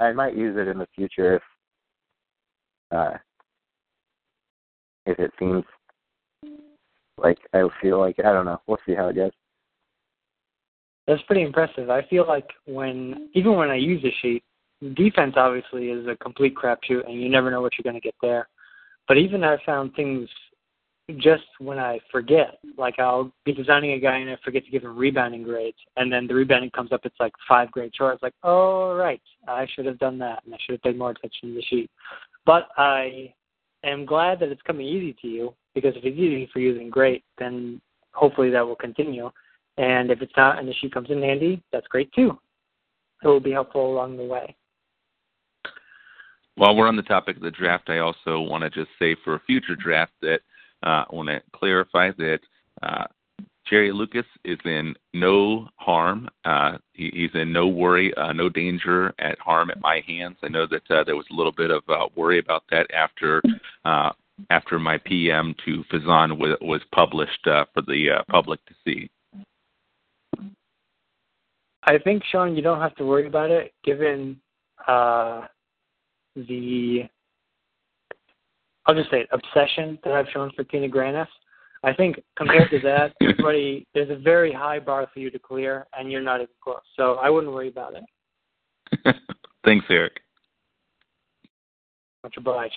[0.00, 1.42] I might use it in the future if,
[2.90, 3.18] uh,
[5.04, 5.62] if it seems
[7.18, 8.62] like I feel like I don't know.
[8.66, 9.32] We'll see how it goes.
[11.06, 11.90] That's pretty impressive.
[11.90, 14.42] I feel like when even when I use a sheet,
[14.94, 18.14] defense obviously is a complete crapshoot, and you never know what you're going to get
[18.22, 18.48] there.
[19.06, 20.30] But even I found things
[21.18, 24.84] just when I forget, like I'll be designing a guy and I forget to give
[24.84, 28.14] him rebounding grades, and then the rebounding comes up, it's like five grades short.
[28.14, 31.10] It's like, oh right, I should have done that, and I should have paid more
[31.10, 31.90] attention to the sheet.
[32.46, 33.32] But I
[33.84, 36.90] am glad that it's coming easy to you because if it's easy for you, then
[36.90, 37.24] great.
[37.38, 37.80] Then
[38.12, 39.30] hopefully that will continue.
[39.78, 42.38] And if it's not, and the sheet comes in handy, that's great too.
[43.22, 44.56] It will be helpful along the way.
[46.56, 49.34] While we're on the topic of the draft, I also want to just say for
[49.34, 50.40] a future draft that
[50.82, 52.38] I want to clarify that
[52.82, 53.04] uh,
[53.68, 56.28] Jerry Lucas is in no harm.
[56.44, 60.36] Uh, he, he's in no worry, uh, no danger at harm at my hands.
[60.42, 63.42] I know that uh, there was a little bit of uh, worry about that after
[63.84, 64.10] uh,
[64.48, 69.10] after my PM to Fazan was, was published uh, for the uh, public to see.
[71.84, 74.40] I think Sean, you don't have to worry about it, given
[74.88, 75.46] uh,
[76.34, 77.02] the
[78.86, 81.26] I'll just say it, obsession that I've shown for Tina Granis.
[81.82, 85.86] I think compared to that, everybody there's a very high bar for you to clear,
[85.96, 86.80] and you're not even close.
[86.96, 89.16] So I wouldn't worry about it.
[89.64, 90.20] Thanks, Eric.
[92.22, 92.74] Much obliged.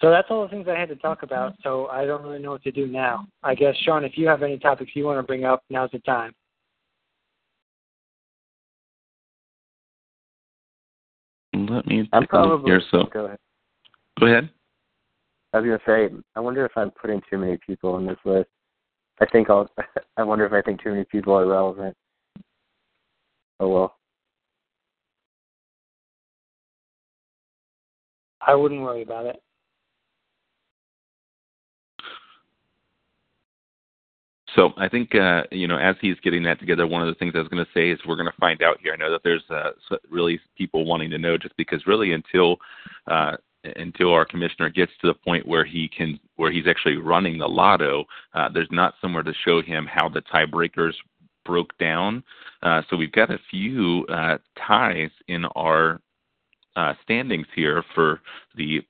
[0.00, 1.54] So that's all the things I had to talk about.
[1.62, 3.26] So I don't really know what to do now.
[3.42, 6.00] I guess Sean, if you have any topics you want to bring up, now's the
[6.00, 6.32] time.
[11.54, 12.82] Let me I'm take probably here.
[12.90, 13.38] So go ahead.
[14.18, 14.50] go ahead.
[15.54, 18.48] I was gonna say, I wonder if I'm putting too many people on this list.
[19.20, 19.70] I think I'll.
[20.16, 21.96] I wonder if I think too many people are relevant.
[23.60, 23.96] Oh well.
[28.40, 29.36] I wouldn't worry about it.
[34.56, 37.34] So I think uh, you know, as he's getting that together, one of the things
[37.36, 38.92] I was going to say is we're going to find out here.
[38.92, 39.70] I know that there's uh,
[40.10, 42.56] really people wanting to know, just because really until
[43.06, 43.36] uh,
[43.76, 47.48] until our commissioner gets to the point where he can where he's actually running the
[47.48, 50.94] lotto, uh, there's not somewhere to show him how the tiebreakers
[51.44, 52.22] broke down.
[52.62, 56.00] Uh, so we've got a few uh, ties in our
[56.76, 58.20] uh, standings here for
[58.56, 58.80] the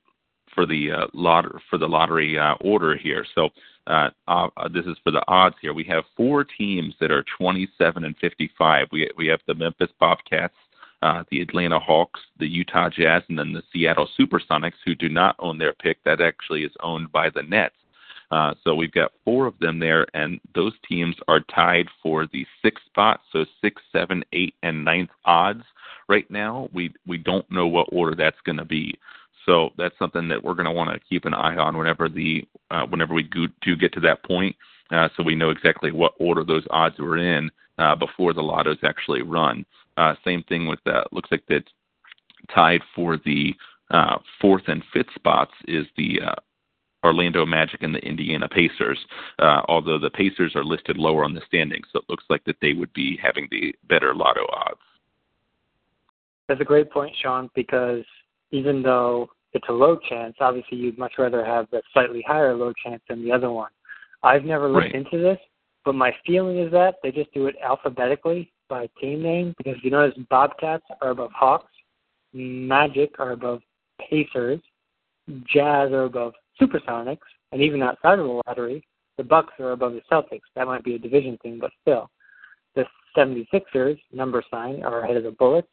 [0.53, 3.25] for the uh, lot for the lottery uh, order here.
[3.35, 3.49] So
[3.87, 5.73] uh, uh, this is for the odds here.
[5.73, 8.87] We have four teams that are 27 and 55.
[8.91, 10.55] We we have the Memphis Bobcats,
[11.05, 15.35] uh, the Atlanta Hawks, the Utah Jazz, and then the Seattle SuperSonics, who do not
[15.37, 16.03] own their pick.
[16.03, 17.75] That actually is owned by the Nets.
[18.31, 22.43] Uh, so we've got four of them there, and those teams are tied for the
[22.63, 23.21] sixth spot.
[23.31, 25.61] So six, seven, eight, and ninth odds
[26.09, 26.69] right now.
[26.73, 28.97] We we don't know what order that's going to be.
[29.45, 32.47] So that's something that we're going to want to keep an eye on whenever the
[32.71, 34.55] uh, whenever we go, do get to that point,
[34.89, 38.83] uh, so we know exactly what order those odds were in uh, before the lottos
[38.83, 39.63] actually run.
[39.97, 41.11] Uh, same thing with that.
[41.11, 41.63] Looks like that
[42.53, 43.53] tied for the
[43.91, 46.35] uh, fourth and fifth spots is the uh,
[47.03, 48.99] Orlando Magic and the Indiana Pacers,
[49.39, 52.57] uh, although the Pacers are listed lower on the standings, so it looks like that
[52.61, 54.79] they would be having the better lotto odds.
[56.47, 58.03] That's a great point, Sean, because
[58.51, 62.73] even though it's a low chance, obviously you'd much rather have the slightly higher low
[62.83, 63.71] chance than the other one.
[64.23, 64.95] I've never looked right.
[64.95, 65.37] into this,
[65.83, 69.91] but my feeling is that they just do it alphabetically by team name because you
[69.91, 71.71] notice Bobcats are above Hawks,
[72.33, 73.61] Magic are above
[74.09, 74.59] Pacers,
[75.51, 77.17] Jazz are above Supersonics,
[77.51, 78.85] and even outside of the lottery,
[79.17, 80.41] the Bucks are above the Celtics.
[80.55, 82.09] That might be a division thing, but still.
[82.75, 85.69] The 76ers, number sign, are ahead of the Bullets.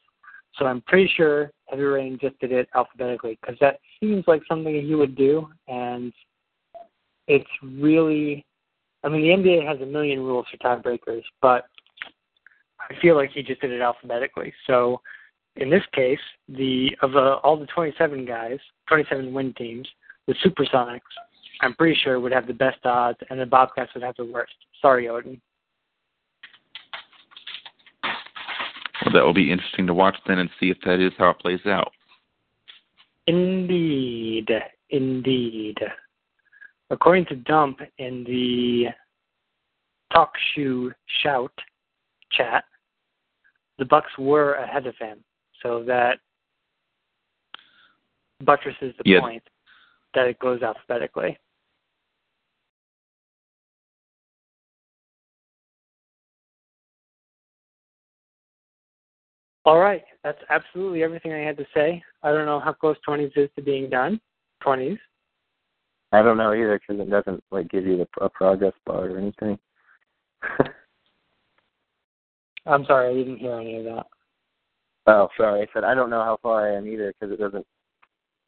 [0.57, 4.75] So I'm pretty sure Heavy Rain just did it alphabetically because that seems like something
[4.75, 6.13] he would do, and
[7.27, 8.45] it's really.
[9.05, 11.65] I mean, the NBA has a million rules for tiebreakers, but
[12.91, 14.53] I feel like he just did it alphabetically.
[14.67, 15.01] So
[15.57, 16.19] in this case,
[16.49, 19.89] the of the, all the 27 guys, 27 win teams,
[20.27, 21.01] the Supersonics,
[21.61, 24.55] I'm pretty sure would have the best odds, and the Bobcats would have the worst.
[24.81, 25.41] Sorry, Odin.
[29.05, 31.39] Well, that will be interesting to watch then and see if that is how it
[31.39, 31.93] plays out.
[33.27, 34.51] Indeed,
[34.91, 35.79] indeed.
[36.91, 38.87] According to Dump in the
[40.13, 40.93] Talk Shoe
[41.23, 41.53] Shout
[42.33, 42.65] chat,
[43.79, 45.19] the Bucks were ahead of him,
[45.63, 46.19] so that
[48.45, 49.21] buttresses the yeah.
[49.21, 49.43] point
[50.15, 51.39] that it goes alphabetically.
[59.65, 62.03] All right, that's absolutely everything I had to say.
[62.25, 64.21] I don't know how close 20s is to being done.
[64.65, 64.99] 20s.
[66.11, 69.19] I don't know either because it doesn't like give you the, a progress bar or
[69.19, 69.59] anything.
[72.67, 74.07] I'm sorry, I didn't hear any of that.
[75.07, 75.63] Oh, sorry.
[75.63, 77.67] I said I don't know how far I am either because it doesn't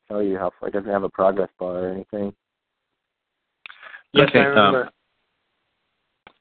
[0.08, 0.68] tell you how far.
[0.68, 2.32] It doesn't have a progress bar or anything.
[4.12, 4.84] Yes, okay, I remember.
[4.84, 4.90] Um,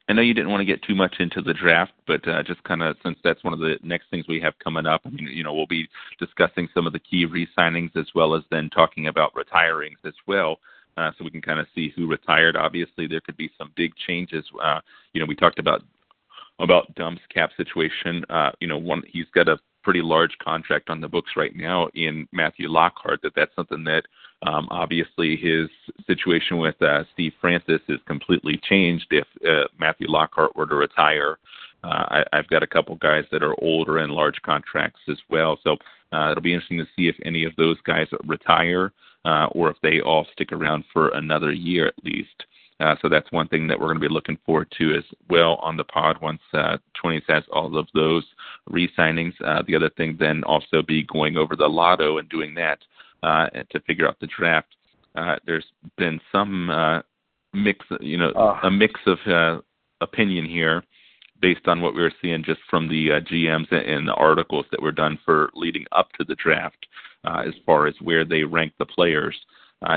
[0.09, 2.62] I know you didn't want to get too much into the draft, but uh, just
[2.63, 5.29] kind of since that's one of the next things we have coming up, I mean,
[5.31, 5.88] you know, we'll be
[6.19, 10.57] discussing some of the key re-signings as well as then talking about retirings as well.
[10.97, 12.55] Uh, so we can kind of see who retired.
[12.55, 14.45] Obviously, there could be some big changes.
[14.62, 14.81] Uh,
[15.13, 15.81] you know, we talked about
[16.59, 18.23] about Dump's cap situation.
[18.29, 21.89] Uh, you know, one he's got a pretty large contract on the books right now
[21.93, 23.21] in Matthew Lockhart.
[23.21, 24.03] That that's something that
[24.45, 25.69] um, obviously his
[26.07, 31.37] situation with uh, Steve Francis is completely changed if uh, Matthew Lockhart were to retire.
[31.83, 35.59] Uh, I, I've got a couple guys that are older and large contracts as well,
[35.63, 35.77] so
[36.13, 38.93] uh, it'll be interesting to see if any of those guys retire
[39.25, 42.45] uh, or if they all stick around for another year at least.
[42.79, 45.55] Uh, so that's one thing that we're going to be looking forward to as well
[45.62, 48.25] on the pod once uh, 20 has all of those
[48.69, 49.33] re-signings.
[49.45, 52.79] Uh, the other thing then also be going over the lotto and doing that
[53.21, 54.75] uh, to figure out the draft.
[55.15, 55.65] Uh, there's
[55.97, 57.01] been some uh,
[57.53, 58.59] mix, you know, Oh.
[58.63, 59.62] a mix of uh,
[60.01, 60.83] opinion here
[61.41, 64.81] based on what we were seeing just from the uh, GMs and the articles that
[64.81, 66.86] were done for leading up to the draft
[67.25, 69.36] uh, as far as where they rank the players.
[69.36, 69.41] Uh,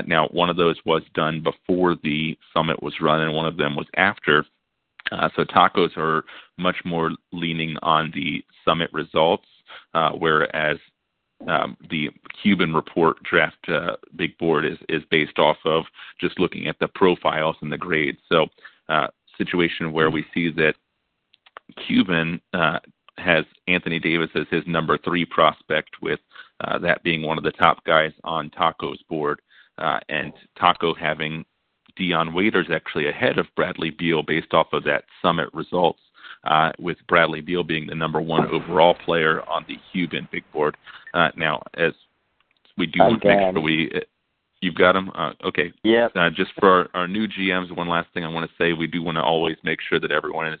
[0.05, 3.75] now, one of those was done before the summit was run, and one of them
[3.75, 4.45] was after.
[5.11, 6.25] Uh, so tacos are
[6.57, 9.47] much more leaning on the summit results,
[9.93, 10.77] uh, whereas
[11.47, 12.09] um, the
[12.41, 15.85] Cuban report draft uh, big board is is based off of
[16.19, 18.17] just looking at the profiles and the grades.
[18.29, 18.47] So,
[18.89, 19.07] uh,
[19.37, 20.73] situation where we see that
[21.85, 22.79] Cuban uh,
[23.17, 26.19] has Anthony Davis as his number three prospect, with
[26.61, 29.39] uh, that being one of the top guys on Taco's board,
[29.77, 31.45] uh, and Taco having
[31.95, 35.99] Dion Waiters actually ahead of Bradley Beal based off of that summit results,
[36.43, 40.77] uh, with Bradley Beal being the number one overall player on the Cuban big board.
[41.13, 41.93] Uh, now, as
[42.77, 43.91] we do I'm want to make sure we.
[43.95, 43.99] uh,
[44.59, 45.11] You've got him.
[45.13, 45.71] Uh, okay.
[45.83, 46.13] Yep.
[46.15, 48.87] Uh, just for our, our new GMs, one last thing I want to say: we
[48.87, 50.59] do want to always make sure that everyone is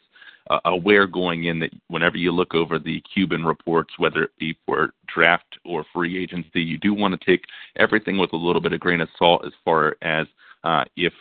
[0.49, 4.57] uh, aware going in that whenever you look over the Cuban reports, whether it be
[4.65, 7.45] for draft or free agency, you do want to take
[7.77, 10.27] everything with a little bit of grain of salt as far as
[10.63, 11.13] uh, if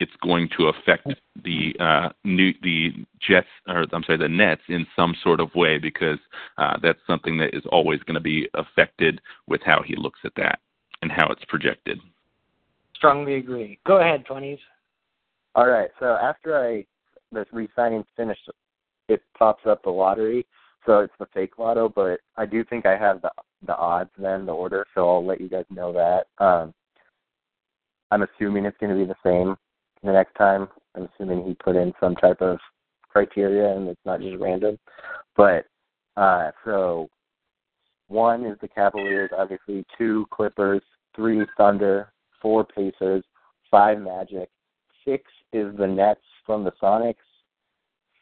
[0.00, 1.08] it's going to affect
[1.44, 5.78] the uh, new the Jets or I'm sorry the Nets in some sort of way
[5.78, 6.18] because
[6.56, 10.32] uh, that's something that is always going to be affected with how he looks at
[10.36, 10.60] that
[11.02, 12.00] and how it's projected.
[12.94, 13.78] Strongly agree.
[13.86, 14.58] Go ahead, twenties.
[15.54, 15.90] All right.
[16.00, 16.86] So after I
[17.32, 18.48] the re-signing finished,
[19.10, 20.46] it pops up the lottery.
[20.86, 23.30] So it's the fake lotto, but I do think I have the
[23.66, 24.86] the odds then the order.
[24.94, 26.44] So I'll let you guys know that.
[26.44, 26.72] Um,
[28.10, 29.56] I'm assuming it's going to be the same
[30.02, 30.68] the next time.
[30.96, 32.58] I'm assuming he put in some type of
[33.08, 34.78] criteria and it's not just random.
[35.36, 35.66] But
[36.16, 37.08] uh so
[38.08, 40.82] one is the Cavaliers, obviously, two Clippers,
[41.14, 43.22] three Thunder, four Pacers,
[43.70, 44.48] five Magic,
[45.04, 47.14] six is the Nets from the Sonics,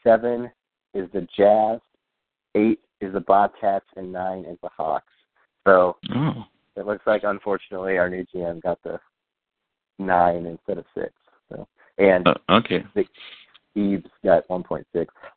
[0.04, 0.50] seven
[0.94, 1.80] is the Jazz,
[2.54, 5.12] eight is the Bobcats, and nine is the Hawks.
[5.66, 6.44] So oh.
[6.76, 8.98] it looks like unfortunately our new GM got the
[9.98, 11.12] nine instead of six.
[11.50, 11.66] So
[11.98, 13.04] and uh, okay, the
[13.74, 14.84] Eves got 1.6.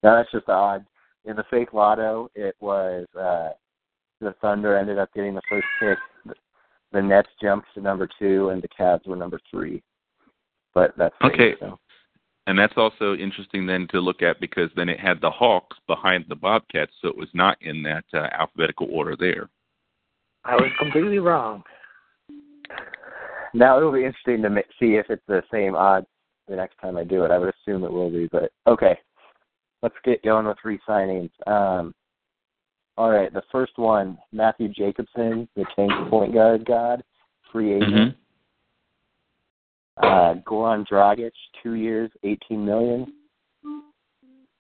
[0.04, 0.86] Now that's just odd.
[1.26, 3.50] In the fake lotto, it was uh,
[4.20, 5.98] the Thunder ended up getting the first pick.
[6.92, 9.82] The Nets jumped to number two, and the Cavs were number three.
[10.74, 11.54] But that's okay.
[11.60, 11.80] So.
[12.52, 16.26] And that's also interesting then to look at because then it had the Hawks behind
[16.28, 19.48] the Bobcats, so it was not in that uh, alphabetical order there.
[20.44, 21.64] I was completely wrong.
[23.54, 26.08] Now it'll be interesting to see if it's the same odds
[26.50, 27.32] the next time I do it.
[27.32, 29.00] I would assume it will be, but okay.
[29.82, 31.32] Let's get going with re-signings.
[31.48, 31.96] Um,
[32.98, 37.02] all right, the first one, Matthew Jacobson, the Kings point guard god,
[37.50, 38.18] free agent.
[39.98, 41.32] Uh, Goran Dragic,
[41.62, 43.14] two years, eighteen million.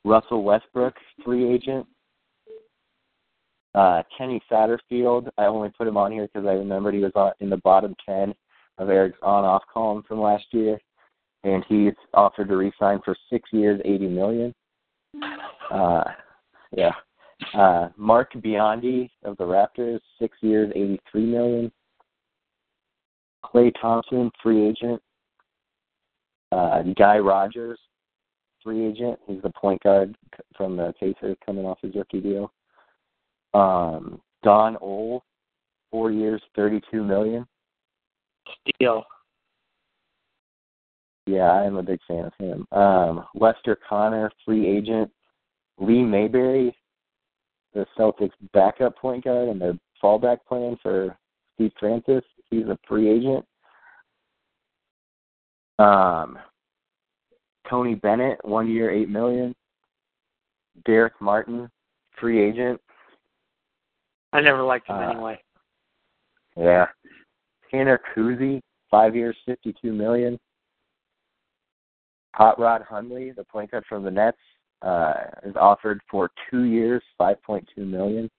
[0.04, 1.86] Russell Westbrook, free agent.
[3.74, 7.32] Uh, Kenny Satterfield, I only put him on here because I remembered he was on,
[7.40, 8.34] in the bottom ten
[8.78, 10.78] of Eric's on-off column from last year
[11.44, 14.54] and he's offered to resign for six years, eighty million.
[15.72, 16.04] Uh,
[16.76, 16.94] yeah.
[17.54, 21.72] Uh, Mark Biondi of the Raptors, six years, eighty-three million.
[23.44, 25.02] Klay Thompson, free agent.
[26.52, 27.80] Uh, Guy Rodgers,
[28.64, 29.20] free agent.
[29.28, 30.16] He's the point guard
[30.56, 32.52] from the Pacers coming off his rookie deal.
[33.54, 35.24] Um, Don Ole,
[35.92, 37.46] four years, thirty-two million.
[38.76, 39.04] Steal.
[41.28, 42.68] Yeah, I'm a big fan of him.
[42.72, 45.12] Um, Lester Connor, free agent.
[45.80, 46.76] Lee Mayberry,
[47.74, 49.74] the Celtics backup point guard and their
[50.04, 51.18] fallback plan for
[51.56, 52.24] Steve Francis.
[52.50, 53.46] He's a free agent.
[55.82, 56.38] Um,
[57.70, 59.56] Tony Bennett, one year, eight million.
[60.86, 61.70] Derek Martin,
[62.20, 62.80] free agent.
[64.34, 65.42] I never liked him uh, anyway.
[66.56, 66.86] Yeah.
[67.70, 70.40] Tanner Kuzi, five years, fifty-two million.
[72.36, 74.38] Hot Rod Hundley, the point guard from the Nets,
[74.82, 75.14] uh,
[75.44, 78.30] is offered for two years, five point two million.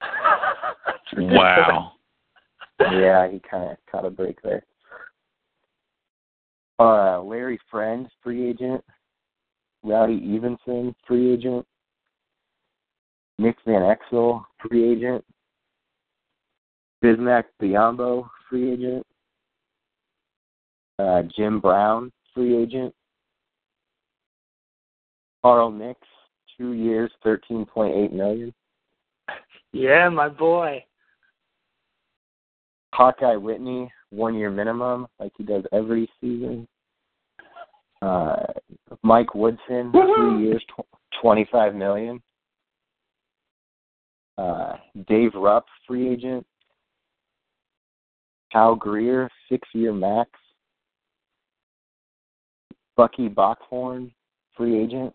[1.16, 1.92] wow.
[2.80, 4.64] yeah, he kind of caught a break there.
[6.78, 8.84] Uh, Larry Friend, free agent.
[9.82, 11.64] Rowdy Evenson, free agent.
[13.38, 15.24] Nick Van Exel, free agent.
[17.04, 19.06] Bismack Biyombo, free agent.
[20.98, 22.94] Uh, Jim Brown, free agent.
[25.42, 26.00] Carl Nix,
[26.58, 28.52] two years, thirteen point eight million.
[29.72, 30.84] Yeah, my boy.
[32.94, 36.66] Hawkeye Whitney, one year minimum, like he does every season.
[38.02, 38.36] Uh,
[39.02, 42.22] Mike Woodson, three years, tw- twenty-five million.
[44.38, 44.76] Uh,
[45.08, 46.46] Dave Rupp, free agent.
[48.50, 50.30] Hal Greer, six-year max.
[52.96, 54.10] Bucky Bockhorn,
[54.56, 55.12] free agent.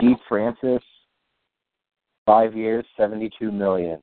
[0.00, 0.82] Dee Francis,
[2.26, 4.00] five years, seventy-two million.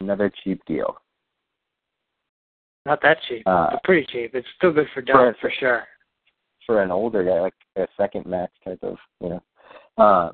[0.00, 0.96] Another cheap deal.
[2.84, 4.34] Not that cheap, Uh, but pretty cheap.
[4.34, 5.88] It's still good for Dunn for- for sure.
[6.66, 9.42] for an older guy, like a second max type of, you know.
[9.98, 10.32] Uh,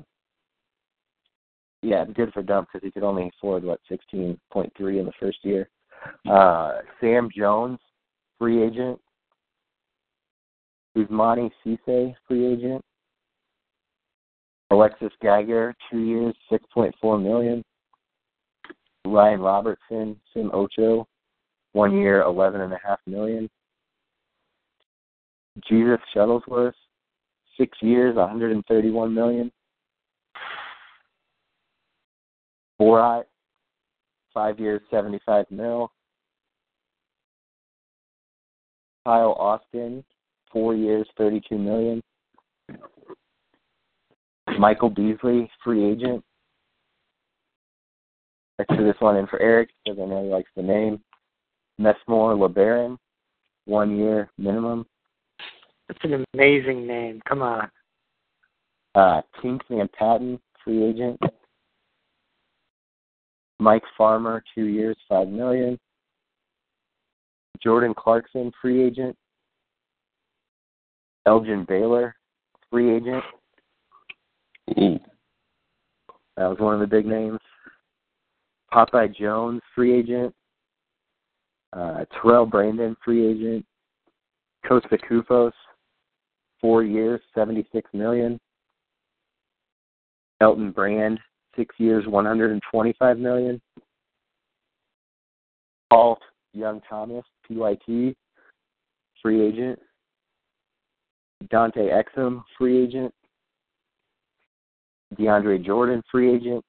[1.83, 5.11] yeah, good for Dump because he could only afford what sixteen point three in the
[5.13, 5.69] first year.
[6.27, 7.79] Uh, Sam Jones,
[8.39, 8.99] free agent.
[10.97, 12.83] Usmani Cisse, free agent.
[14.71, 17.63] Alexis Geiger, two years, six point four million.
[19.05, 21.07] Ryan Robertson, Sim Ocho,
[21.73, 23.49] one year, eleven and a half million.
[25.67, 26.73] Jesus Shuttlesworth,
[27.57, 29.51] six years, 131 million.
[32.81, 33.23] Borat,
[34.33, 35.91] five years, 75 mil.
[39.05, 40.03] Kyle Austin,
[40.51, 42.01] four years, 32 million.
[44.57, 46.23] Michael Beasley, free agent.
[48.59, 51.01] I threw this one in for Eric because I know he likes the name.
[51.79, 52.97] Messmore LeBaron,
[53.65, 54.85] one year minimum.
[55.87, 57.21] That's an amazing name.
[57.27, 57.69] Come on.
[58.95, 61.19] Uh, Tink Van Patten, free agent.
[63.59, 65.79] Mike Farmer, two years, five million.
[67.61, 69.15] Jordan Clarkson, free agent.
[71.25, 72.15] Elgin Baylor,
[72.69, 73.23] free agent.
[74.77, 74.99] Ooh.
[76.35, 77.39] That was one of the big names.
[78.73, 80.33] Popeye Jones, free agent.
[81.73, 83.65] Uh, Terrell Brandon, free agent.
[84.65, 85.51] Kosta Koufos,
[86.61, 88.39] four years, seventy-six million.
[90.41, 91.19] Elton Brand,
[91.55, 93.61] six years, one hundred and twenty-five million.
[95.89, 96.17] Paul
[96.53, 98.15] Young Thomas, PYT,
[99.21, 99.79] free agent.
[101.49, 103.13] Dante Exum, free agent.
[105.19, 106.63] DeAndre Jordan, free agent.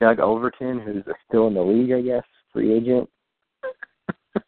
[0.00, 3.08] Doug Overton, who's still in the league, I guess, free agent.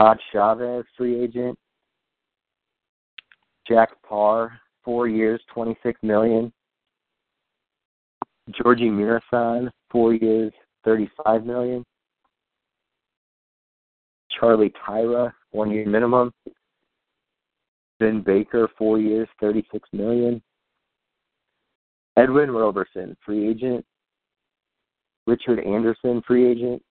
[0.00, 1.58] Todd Chavez, free agent.
[3.66, 6.52] Jack Parr, four years, twenty-six million.
[8.62, 10.52] Georgie Mirasan, four years,
[10.84, 11.84] thirty-five million.
[14.38, 16.32] Charlie Tyra, one year minimum.
[18.00, 20.42] Ben Baker, four years, thirty-six million.
[22.16, 23.84] Edwin Roberson, free agent.
[25.26, 26.82] Richard Anderson, free agent.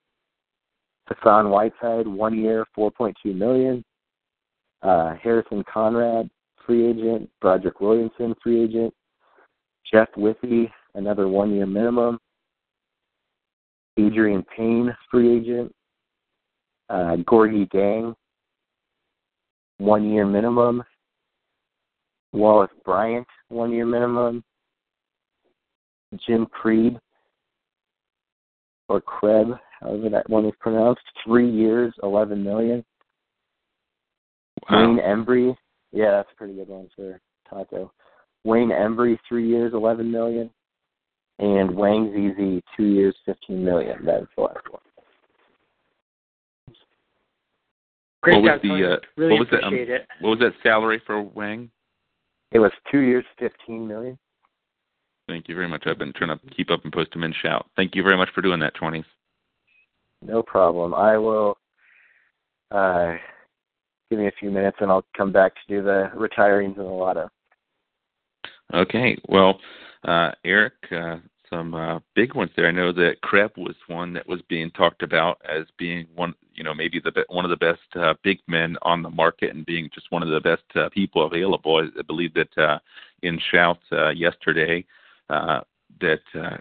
[1.07, 3.84] Hassan Whiteside, one year, four point two million.
[4.81, 6.29] Uh, Harrison Conrad,
[6.65, 7.29] free agent.
[7.41, 8.93] Broderick Williamson, free agent.
[9.91, 12.19] Jeff Withey, another one year minimum.
[13.99, 15.73] Adreian Payne, free agent.
[16.89, 18.13] Uh, Gorgui Dieng,
[19.77, 20.84] one year minimum.
[22.31, 24.43] Wallace Bryant, one year minimum.
[26.27, 26.97] Jim Creed,
[28.93, 32.85] or Kreb, however that one is pronounced, three years, eleven million.
[34.69, 34.87] Wow.
[34.87, 35.55] Wayne Embry,
[35.91, 37.19] yeah, that's a pretty good one for
[37.49, 37.91] Taco.
[38.43, 40.51] Wayne Embry, three years, eleven million,
[41.39, 44.05] and Wang ZZ, two years, fifteen million.
[44.05, 44.81] That's the last one.
[48.21, 48.83] Great what was the Tony.
[48.85, 50.07] uh, really what was that um, it.
[50.21, 51.71] what was that salary for Wang?
[52.51, 54.19] It was two years, fifteen million.
[55.28, 55.84] Thank you very much.
[55.86, 57.69] I've been trying to keep up and post them in shout.
[57.76, 59.05] Thank you very much for doing that, twenties.
[60.21, 60.93] No problem.
[60.93, 61.57] I will.
[62.71, 63.15] Uh,
[64.09, 66.91] give me a few minutes, and I'll come back to do the retirings and the
[66.91, 67.30] lotto.
[68.74, 69.17] Okay.
[69.28, 69.59] Well,
[70.03, 71.17] uh, Eric, uh,
[71.49, 72.67] some uh, big ones there.
[72.67, 76.63] I know that Kreb was one that was being talked about as being one, you
[76.63, 79.65] know, maybe the be- one of the best uh, big men on the market and
[79.65, 81.78] being just one of the best uh, people available.
[81.78, 82.80] I, believe that uh,
[83.21, 84.84] in shouts uh, yesterday
[85.30, 85.61] uh,
[86.01, 86.57] that uh,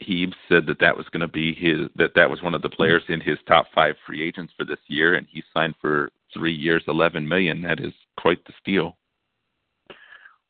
[0.00, 2.68] Heeb said that that was going to be his that that was one of the
[2.68, 6.54] players in his top five free agents for this year, and he signed for three
[6.54, 7.62] years, eleven million.
[7.62, 8.96] That is quite the steal.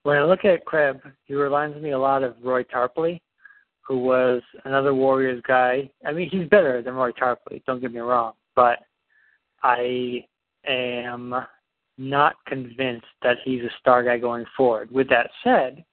[0.05, 3.20] When I look at Kreb, he reminds me a lot of Roy Tarpley,
[3.86, 5.88] who was another Warriors guy.
[6.05, 8.80] I mean, he's better than Roy Tarpley, don't get me wrong, but
[9.62, 10.24] I
[10.66, 11.34] am
[11.99, 14.90] not convinced that he's a star guy going forward.
[14.90, 15.84] With that said,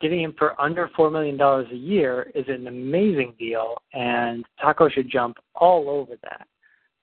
[0.00, 5.10] getting him for under $4 million a year is an amazing deal, and Taco should
[5.10, 6.46] jump all over that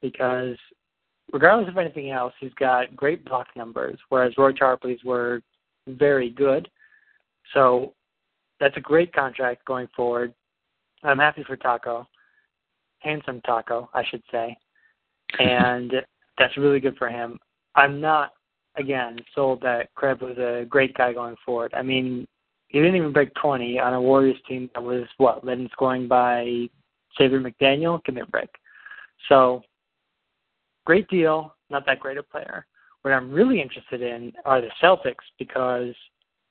[0.02, 0.58] because
[1.32, 5.41] regardless of anything else, he's got great block numbers, whereas Roy Tarpley's were
[5.88, 6.70] very good.
[7.54, 7.93] So
[8.60, 10.34] that's a great contract going forward.
[11.04, 12.08] I'm happy for Taco.
[13.00, 14.58] Handsome Taco, I should say.
[15.39, 15.93] And
[16.38, 17.39] that's really good for him.
[17.76, 18.32] I'm not,
[18.76, 21.74] again, sold that Kreb was a great guy going forward.
[21.76, 22.28] I mean,
[22.68, 26.07] he didn't even break 20 on a Warriors team that was, what, led in scoring
[26.07, 26.68] by
[27.18, 28.03] Xavier McDaniel?
[28.03, 28.49] Give me a break.
[29.30, 29.61] So,
[30.86, 32.65] great deal, not that great a player.
[33.01, 35.93] What I'm really interested in are the Celtics because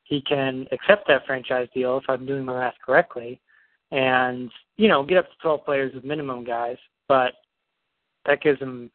[0.05, 3.41] he can accept that franchise deal if I'm doing my math correctly,
[3.91, 6.77] and you know get up to 12 players with minimum guys.
[7.09, 7.35] But
[8.25, 8.91] that gives him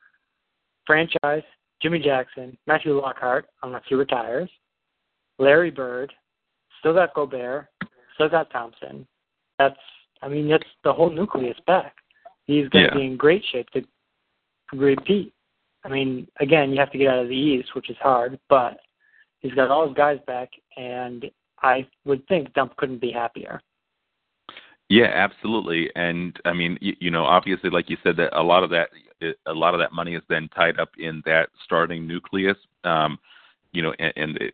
[0.86, 1.44] franchise,
[1.82, 4.50] Jimmy Jackson, Matthew Lockhart unless he retires,
[5.38, 6.12] Larry Bird,
[6.82, 7.68] still got Gobert,
[8.16, 9.08] still got Thompson.
[9.58, 9.80] That's
[10.22, 11.96] I mean that's the whole nucleus back.
[12.46, 12.98] He's going to Yeah.
[13.00, 13.84] be in great shape to
[14.74, 15.34] repeat.
[15.84, 18.80] I mean, again, you have to get out of the East, which is hard, but
[19.40, 21.26] he's got all his guys back, and
[21.62, 23.62] I would think Dump couldn't be happier.
[24.90, 25.90] Yeah, absolutely.
[25.96, 28.90] And I mean, you, you know, obviously, like you said, that a lot of that,
[29.46, 32.58] a lot of that money is then tied up in that starting nucleus.
[32.84, 33.18] Um,
[33.72, 34.54] you know, and, and it,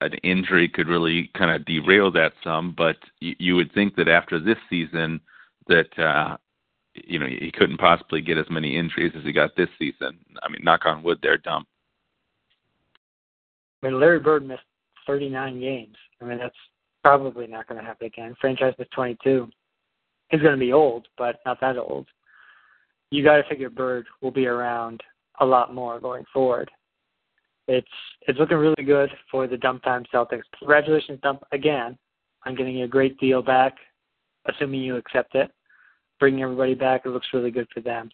[0.00, 2.74] an injury could really kind of derail that some.
[2.76, 5.20] But you, you would think that after this season,
[5.68, 6.36] that uh,
[6.94, 10.18] you know he couldn't possibly get as many injuries as he got this season.
[10.42, 11.66] I mean, knock on wood, there, dump.
[13.82, 14.62] I mean, Larry Bird missed
[15.06, 15.96] 39 games.
[16.20, 16.54] I mean, that's
[17.02, 18.34] probably not going to happen again.
[18.40, 19.48] Franchise missed 22.
[20.30, 22.06] He's going to be old, but not that old.
[23.10, 25.02] You got to figure Bird will be around
[25.40, 26.70] a lot more going forward.
[27.68, 27.86] It's
[28.22, 30.42] it's looking really good for the dump time Celtics.
[30.58, 31.98] Congratulations, dump again
[32.44, 33.74] on getting a great deal back,
[34.46, 35.50] assuming you accept it.
[36.20, 38.08] Bringing everybody back, it looks really good for them.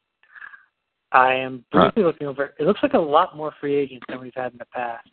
[1.12, 2.54] I am briefly looking over.
[2.58, 5.06] It looks like a lot more free agents than we've had in the past.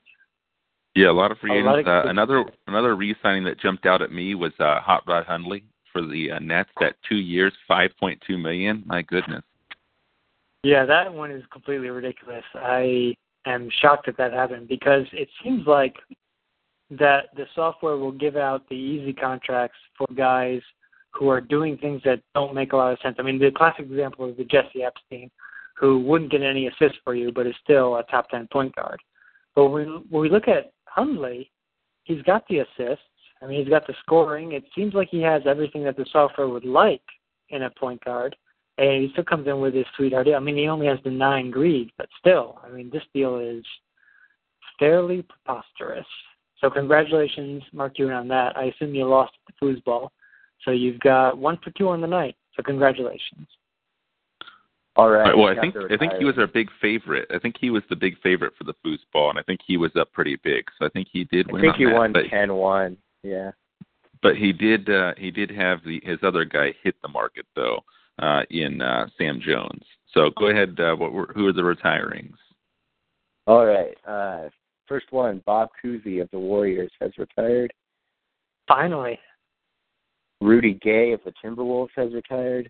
[0.96, 1.88] Yeah, a lot of free A agents.
[1.88, 5.66] of- Uh, another another re-signing that jumped out at me was uh, Hot Rod Hundley
[5.92, 6.70] for the uh, Nets.
[6.80, 8.84] That two years, five point two million.
[8.86, 9.44] My goodness.
[10.64, 12.44] Yeah, that one is completely ridiculous.
[12.56, 13.14] I
[13.54, 15.96] am shocked that that happened because it seems like
[16.92, 20.62] that the software will give out the easy contracts for guys
[21.12, 23.16] who are doing things that don't make a lot of sense.
[23.20, 25.30] I mean, the classic example is the Jesse Epstein,
[25.76, 29.00] who wouldn't get any assists for you, but is still a top 10 point guard.
[29.56, 31.52] But when we, when we look at Hundley,
[32.04, 33.04] he's got the assists.
[33.42, 34.52] I mean, he's got the scoring.
[34.52, 37.02] It seems like he has everything that the software would like
[37.50, 38.36] in a point guard
[38.80, 40.28] and he still comes in with his sweetheart.
[40.34, 43.64] I mean, he only has the nine greed, but still, I mean, this deal is
[44.80, 46.06] fairly preposterous.
[46.62, 48.58] So congratulations, Mark Ewan, on that.
[48.58, 50.10] I assume you lost at the foosball,
[50.64, 52.36] so you've got one for two on the night.
[52.56, 53.48] So congratulations.
[54.96, 55.38] All right.
[55.38, 57.30] well, I think I think he was our big favorite.
[57.34, 59.92] I think he was the big favorite for the foosball, and I think he was
[59.98, 60.66] up pretty big.
[60.78, 61.62] So I think he did I win.
[61.62, 62.98] I think on he that, won but, 10-1.
[63.24, 63.52] Yeah.
[64.22, 67.82] but he did uh, he did have the his other guy hit the market though
[68.20, 69.84] uh, in uh, Sam Jones.
[70.14, 70.80] So go ahead.
[70.80, 72.38] Uh, what were, who are the retirings?
[73.48, 73.96] All right.
[74.08, 74.50] Uh,
[74.88, 77.72] first one, Bob Cousy of the Warriors has retired.
[78.68, 79.20] Finally,
[80.42, 82.70] Rudy Gay of the Timberwolves has retired.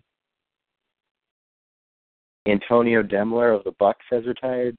[2.48, 4.76] Antonio Demler of the Bucks has retired.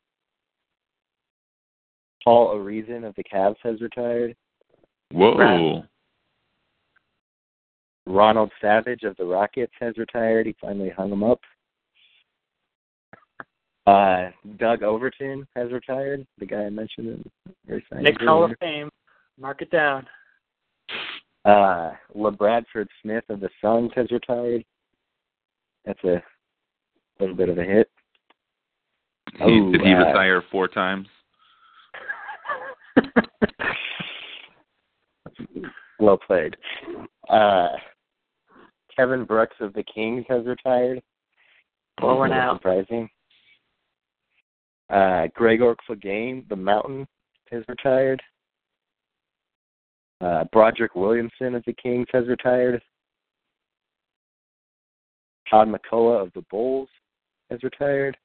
[2.23, 4.35] Paul Arizin of the Cavs has retired.
[5.11, 5.37] Whoa.
[5.37, 5.83] Right.
[8.05, 10.47] Ronald Savage of the Rockets has retired.
[10.47, 11.39] He finally hung him up.
[13.87, 16.25] Uh, Doug Overton has retired.
[16.37, 17.23] The guy I mentioned in
[17.67, 18.51] your signing Nick Hall of.
[18.59, 18.89] Fame.
[19.39, 20.05] Mark it down.
[21.45, 24.63] Uh, LeBradford Smith of the Suns has retired.
[25.85, 26.21] That's a
[27.19, 27.89] little bit of a hit.
[29.37, 31.07] He, Oh, did he uh, retire four times?
[35.99, 36.55] well played.
[37.29, 37.69] Uh,
[38.95, 41.01] Kevin Brooks of the Kings has retired.
[42.01, 42.55] Well, we're now.
[42.55, 43.09] surprising.
[44.89, 47.07] Uh, Gregor Clegane, the Mountain,
[47.51, 48.21] has retired.
[50.19, 52.81] Uh, Broderick Williamson of the Kings has retired.
[55.49, 56.89] Todd McCullough of the Bulls
[57.49, 58.17] has retired.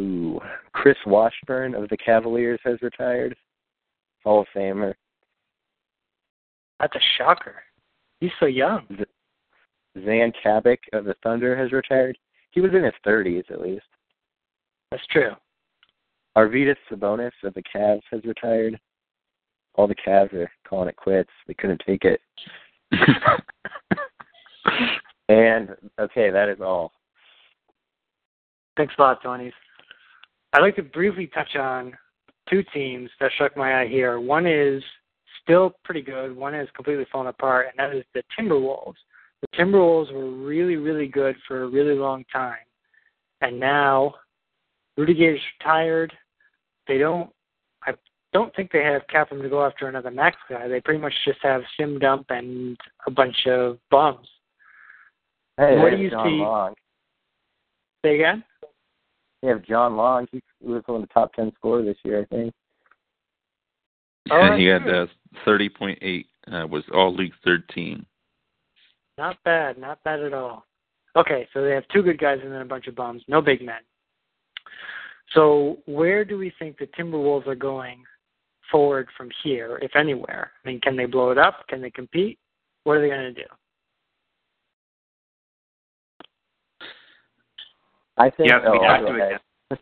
[0.00, 0.40] Ooh,
[0.72, 3.36] Chris Washburn of the Cavaliers has retired.
[4.24, 4.94] Hall of Famer.
[6.80, 7.62] That's a shocker.
[8.20, 8.86] He's so young.
[10.04, 12.18] Zan Kabik of the Thunder has retired.
[12.50, 13.86] He was in his 30s at least.
[14.90, 15.32] That's true.
[16.36, 18.78] Arvydas Sabonis of the Cavs has retired.
[19.74, 21.30] All the Cavs are calling it quits.
[21.46, 22.20] They couldn't take it.
[25.30, 26.90] And okay, that is all.
[28.76, 29.52] Thanks a lot, Tony.
[30.52, 31.96] I'd like to briefly touch on
[32.48, 34.18] two teams that struck my eye here.
[34.18, 34.82] One is
[35.50, 36.36] still pretty good.
[36.36, 38.94] One has completely fallen apart, and that is the Timberwolves.
[39.42, 42.58] The Timberwolves were really, really good for a really long time,
[43.40, 44.14] and now
[44.96, 46.12] Rudy Gay's retired.
[46.86, 47.30] They don't.
[47.84, 47.92] I
[48.32, 50.68] don't think they have cap room to go after another max guy.
[50.68, 52.76] They pretty much just have Sim Dump and
[53.06, 54.28] a bunch of bums.
[55.56, 56.42] Hey, what do you John see?
[56.42, 56.74] Long.
[58.04, 58.44] Say again.
[59.42, 60.26] They have John Long.
[60.30, 62.54] He was one of the top ten scorers this year, I think.
[64.30, 65.08] Oh, and he had oh, the
[65.46, 68.04] 30.8 uh, was all League 13.
[69.18, 70.64] Not bad, not bad at all.
[71.16, 73.62] Okay, so they have two good guys and then a bunch of bums, no big
[73.62, 73.80] men.
[75.32, 78.02] So where do we think the Timberwolves are going
[78.70, 80.52] forward from here, if anywhere?
[80.64, 81.66] I mean, can they blow it up?
[81.68, 82.38] Can they compete?
[82.84, 83.46] What are they going to do?
[88.16, 88.48] I think.
[88.50, 89.38] Yeah, oh, I,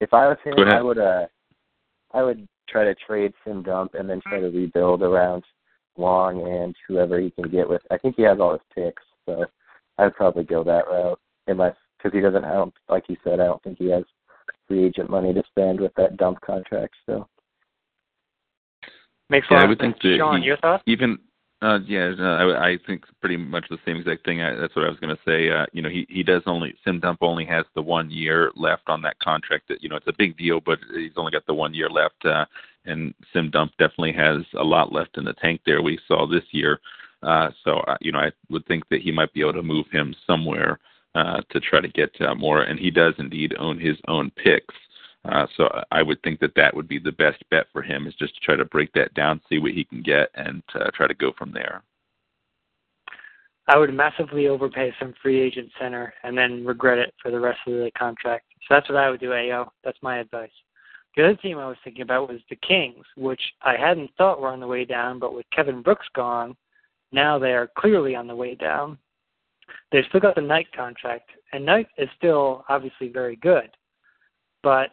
[0.00, 0.98] if I was him, I would.
[0.98, 1.26] Uh,
[2.12, 4.50] I would try to trade Sim Dump and then try mm.
[4.52, 5.44] to rebuild around
[5.96, 7.82] Long and whoever he can get with.
[7.90, 9.44] I think he has all his picks, so
[9.98, 11.20] I'd probably go that route.
[11.46, 14.04] Unless because he doesn't, I don't like you said, I don't think he has
[14.68, 16.94] free agent money to spend with that Dump contract.
[17.06, 17.28] So
[19.30, 20.02] Makes a Yeah, lot I would think sense.
[20.02, 20.82] that Sean, he- your thoughts?
[20.86, 21.18] even
[21.62, 24.40] uh yeah I, I think pretty much the same exact thing.
[24.40, 25.50] I, that's what i was going to say.
[25.50, 28.84] Uh you know he he does only sim dump only has the one year left
[28.88, 31.54] on that contract that you know it's a big deal but he's only got the
[31.54, 32.44] one year left uh
[32.86, 36.44] and sim dump definitely has a lot left in the tank there we saw this
[36.50, 36.80] year.
[37.22, 39.86] Uh so uh, you know i would think that he might be able to move
[39.92, 40.78] him somewhere
[41.14, 44.74] uh to try to get uh, more and he does indeed own his own picks
[45.28, 48.14] uh, so I would think that that would be the best bet for him is
[48.14, 51.06] just to try to break that down, see what he can get, and uh, try
[51.06, 51.82] to go from there.
[53.68, 57.60] I would massively overpay some free agent center and then regret it for the rest
[57.66, 58.46] of the contract.
[58.62, 59.70] So that's what I would do, AO.
[59.84, 60.50] That's my advice.
[61.16, 64.48] The other team I was thinking about was the Kings, which I hadn't thought were
[64.48, 66.56] on the way down, but with Kevin Brooks gone,
[67.12, 68.96] now they are clearly on the way down.
[69.92, 73.70] They've still got the Knight contract, and Knight is still obviously very good.
[74.62, 74.90] But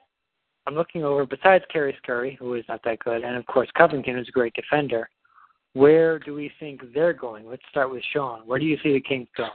[0.67, 4.15] I'm looking over, besides Carey Scurry, who is not that good, and of course Covington,
[4.15, 5.09] who's a great defender,
[5.73, 7.47] where do we think they're going?
[7.47, 8.41] Let's start with Sean.
[8.45, 9.49] Where do you see the Kings going?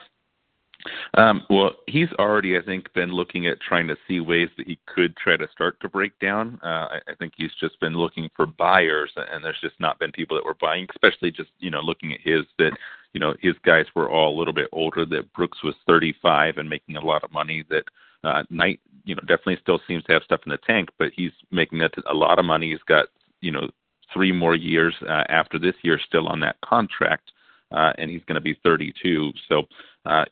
[1.14, 4.78] Um, well, he's already, I think, been looking at trying to see ways that he
[4.86, 6.58] could try to start to break down.
[6.62, 10.12] Uh, I, I think he's just been looking for buyers, and there's just not been
[10.12, 12.72] people that were buying, especially just you know looking at his that
[13.12, 15.04] you know his guys were all a little bit older.
[15.06, 17.64] That Brooks was 35 and making a lot of money.
[17.68, 17.84] That
[18.24, 21.32] uh, Knight, you know, definitely still seems to have stuff in the tank, but he's
[21.50, 22.70] making a, a lot of money.
[22.70, 23.06] He's got
[23.40, 23.68] you know
[24.12, 27.32] three more years uh, after this year still on that contract,
[27.70, 29.32] uh, and he's going to be 32.
[29.48, 29.62] So.
[30.04, 30.24] Uh,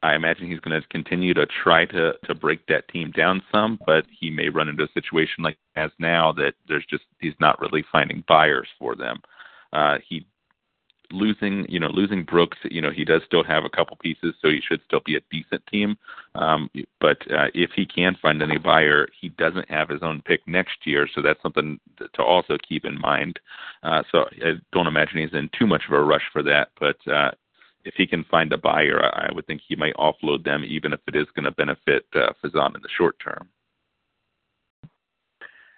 [0.00, 3.80] I imagine he's going to continue to try to to break that team down some,
[3.84, 7.60] but he may run into a situation like as now that there's just he's not
[7.60, 9.20] really finding buyers for them.
[9.72, 10.24] Uh, he
[11.12, 14.48] losing you know losing Brooks, you know he does still have a couple pieces, so
[14.48, 15.96] he should still be a decent team.
[16.34, 20.46] Um, but uh, if he can find any buyer, he doesn't have his own pick
[20.46, 23.38] next year, so that's something to also keep in mind.
[23.82, 26.96] Uh, so I don't imagine he's in too much of a rush for that, but.
[27.10, 27.30] Uh,
[27.84, 31.00] if he can find a buyer, I would think he might offload them, even if
[31.06, 33.48] it is going to benefit uh, Fazan in the short term.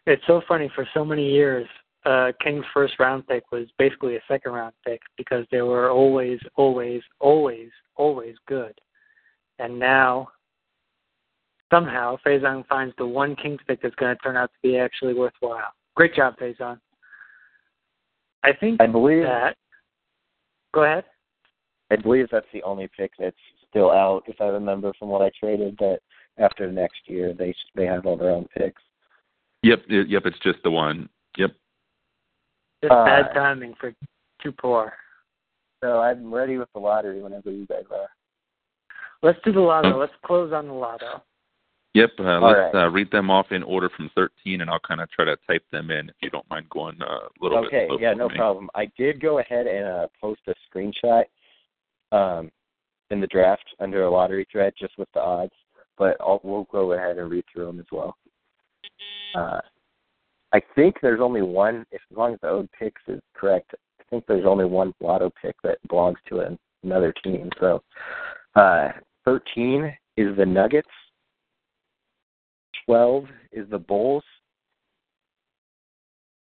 [0.07, 0.71] It's so funny.
[0.75, 1.69] For so many years,
[2.05, 6.39] uh, King's first round pick was basically a second round pick because they were always,
[6.57, 8.73] always, always, always good.
[9.59, 10.29] And now,
[11.71, 15.15] somehow, Faison finds the one Kings pick that's going to turn out to be actually
[15.15, 15.73] worthwhile.
[15.95, 16.79] Great job, Faison.
[18.43, 19.57] I think I believe that.
[20.73, 21.05] Go ahead.
[21.91, 23.37] I believe that's the only pick that's
[23.69, 25.77] still out, if I remember from what I traded.
[25.79, 25.99] That
[26.39, 28.81] after next year, they they have all their own picks.
[29.63, 31.09] Yep, yep, it's just the one.
[31.37, 31.53] Yep.
[32.83, 33.95] Just Uh, bad timing for
[34.43, 34.95] too poor.
[35.83, 38.09] So I'm ready with the lottery whenever you guys are.
[39.23, 39.99] Let's do the lotto.
[39.99, 41.23] Let's close on the lotto.
[41.95, 42.11] Yep.
[42.21, 42.85] Uh, All let's right.
[42.85, 45.65] uh, read them off in order from 13, and I'll kind of try to type
[45.73, 47.89] them in if you don't mind going uh, a little Okay, bit.
[47.89, 48.37] slow yeah, no me.
[48.37, 48.71] problem.
[48.75, 51.25] I did go ahead and uh, post a screenshot
[52.13, 52.51] um,
[53.11, 55.53] in the draft under a lottery thread just with the odds,
[55.99, 58.17] but I'll, we'll go ahead and read through them as well.
[59.35, 59.61] Uh,
[60.53, 64.05] I think there's only one, if, as long as the owed picks is correct, I
[64.11, 67.51] think there's only one lotto pick that belongs to an, another team.
[67.61, 67.83] So
[68.57, 68.89] uh,
[69.25, 70.89] 13 is the Nuggets,
[72.87, 74.25] 12 is the Bulls,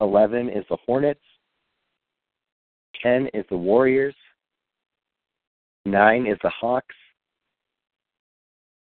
[0.02, 1.22] 11 is the Hornets,
[3.02, 4.16] 10 is the Warriors,
[5.86, 6.96] 9 is the Hawks,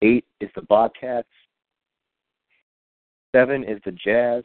[0.03, 1.29] 8 is the Bobcats,
[3.35, 4.43] 7 is the Jazz,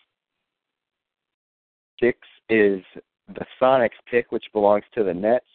[2.02, 2.18] 6
[2.50, 2.82] is
[3.30, 5.46] the Sonics pick, which belongs to the Nets,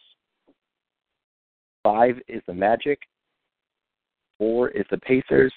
[1.83, 2.99] 5 is the Magic,
[4.39, 5.53] 4 is the Pacers,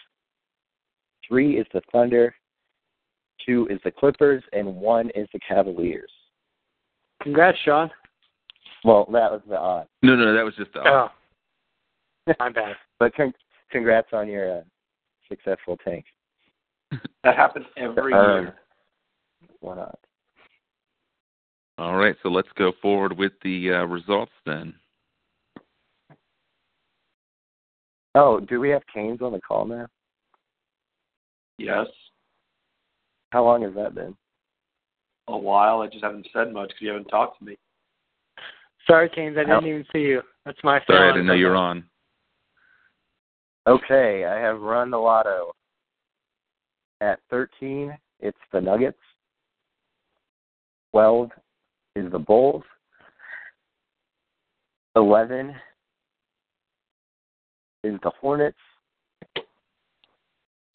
[1.28, 2.34] 3 is the Thunder,
[3.46, 6.10] 2 is the Clippers, and 1 is the Cavaliers.
[7.22, 7.90] Congrats, Sean.
[8.84, 9.86] Well, that was the odd.
[10.02, 10.80] No, no, that was just the.
[10.86, 11.08] Oh.
[12.38, 12.74] I'm bad.
[12.98, 13.32] But con-
[13.70, 14.62] congrats on your uh,
[15.26, 16.04] successful tank.
[17.24, 18.54] That happens every Um, year.
[19.60, 19.98] Why not?
[21.80, 24.74] All right, so let's go forward with the uh, results then.
[28.14, 29.86] Oh, do we have Canes on the call now?
[31.56, 31.86] Yes.
[33.30, 34.14] How long has that been?
[35.28, 35.80] A while.
[35.80, 37.56] I just haven't said much because you haven't talked to me.
[38.86, 39.38] Sorry, Canes.
[39.38, 39.66] I didn't No.
[39.68, 40.20] even see you.
[40.44, 40.98] That's my fault.
[40.98, 41.88] Sorry, I didn't know you were on.
[43.66, 45.52] Okay, I have run the lotto.
[47.02, 48.98] at 13, it's the Nuggets.
[50.92, 51.30] 12
[51.96, 52.64] is the Bulls.
[54.96, 55.54] 11
[57.84, 58.58] is the Hornets.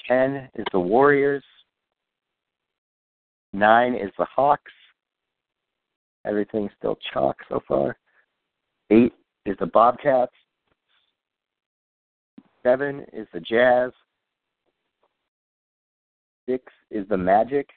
[0.08, 1.44] 10 is the Warriors.
[3.54, 4.72] 9 is the Hawks.
[6.26, 7.98] Everything's still chalk so far.
[8.90, 9.14] 8
[9.46, 10.34] is the Bobcats.
[12.64, 13.92] 7 is the Jazz.
[16.50, 17.70] 6 is the Magic.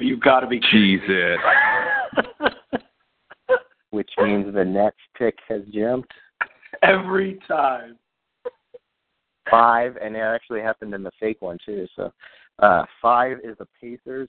[0.00, 1.38] You've got to be Jesus.
[3.94, 6.12] Which means the next pick has jumped.
[6.82, 7.96] Every time.
[9.48, 11.86] Five, and it actually happened in the fake one too.
[11.94, 12.10] So,
[12.58, 14.28] uh, five is the Pacers.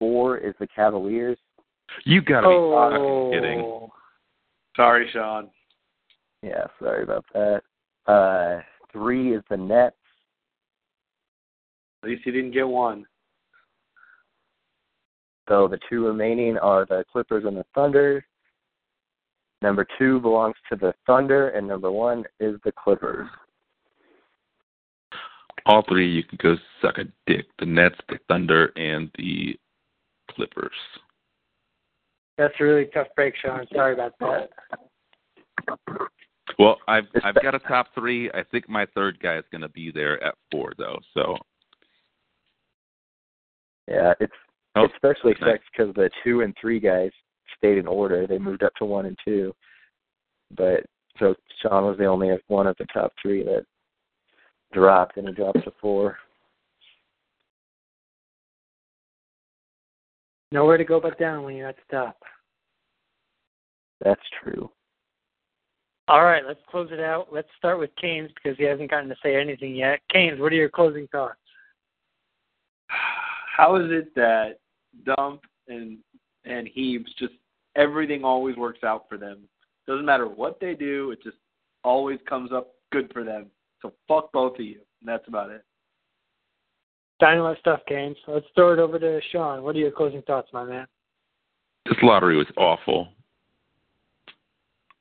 [0.00, 1.38] Four is the Cavaliers.
[2.04, 3.30] You gotta be oh.
[3.30, 3.88] fucking kidding.
[4.74, 5.48] Sorry, Sean.
[6.42, 7.62] Yeah, sorry about that.
[8.10, 8.62] Uh,
[8.92, 9.96] three is the Nets.
[12.02, 13.04] At least you didn't get one.
[15.48, 18.24] So the two remaining are the Clippers and the Thunder.
[19.62, 23.28] Number two belongs to the Thunder, and number one is the Clippers.
[25.64, 27.46] All three, you can go suck a dick.
[27.58, 29.58] The Nets, the Thunder, and the
[30.30, 30.70] Clippers.
[32.38, 33.66] That's a really tough break, Sean.
[33.74, 34.50] Sorry about that.
[36.58, 38.30] Well, I've I've got a top three.
[38.30, 40.98] I think my third guy is going to be there at four, though.
[41.14, 41.36] So
[43.88, 44.32] Yeah, it's
[44.76, 45.42] Oh, it especially nice.
[45.42, 47.10] affects because the two and three guys
[47.56, 48.26] stayed in order.
[48.26, 49.54] They moved up to one and two,
[50.56, 50.84] but
[51.18, 53.64] so Sean was the only one of the top three that
[54.72, 56.18] dropped, and he dropped to four.
[60.52, 62.16] Nowhere to go but down when you're at the top.
[64.04, 64.70] That's true.
[66.08, 67.28] All right, let's close it out.
[67.32, 70.00] Let's start with Canes because he hasn't gotten to say anything yet.
[70.12, 71.40] Canes, what are your closing thoughts?
[72.86, 74.58] How is it that
[75.04, 75.98] Dump and
[76.44, 77.34] and Heaves just
[77.76, 79.40] everything always works out for them?
[79.86, 81.36] Doesn't matter what they do, it just
[81.84, 83.46] always comes up good for them.
[83.82, 84.80] So fuck both of you.
[85.00, 85.62] And that's about it.
[87.20, 88.16] Dynamite stuff, Canes.
[88.26, 89.62] Let's throw it over to Sean.
[89.62, 90.86] What are your closing thoughts, my man?
[91.88, 93.08] this lottery was awful.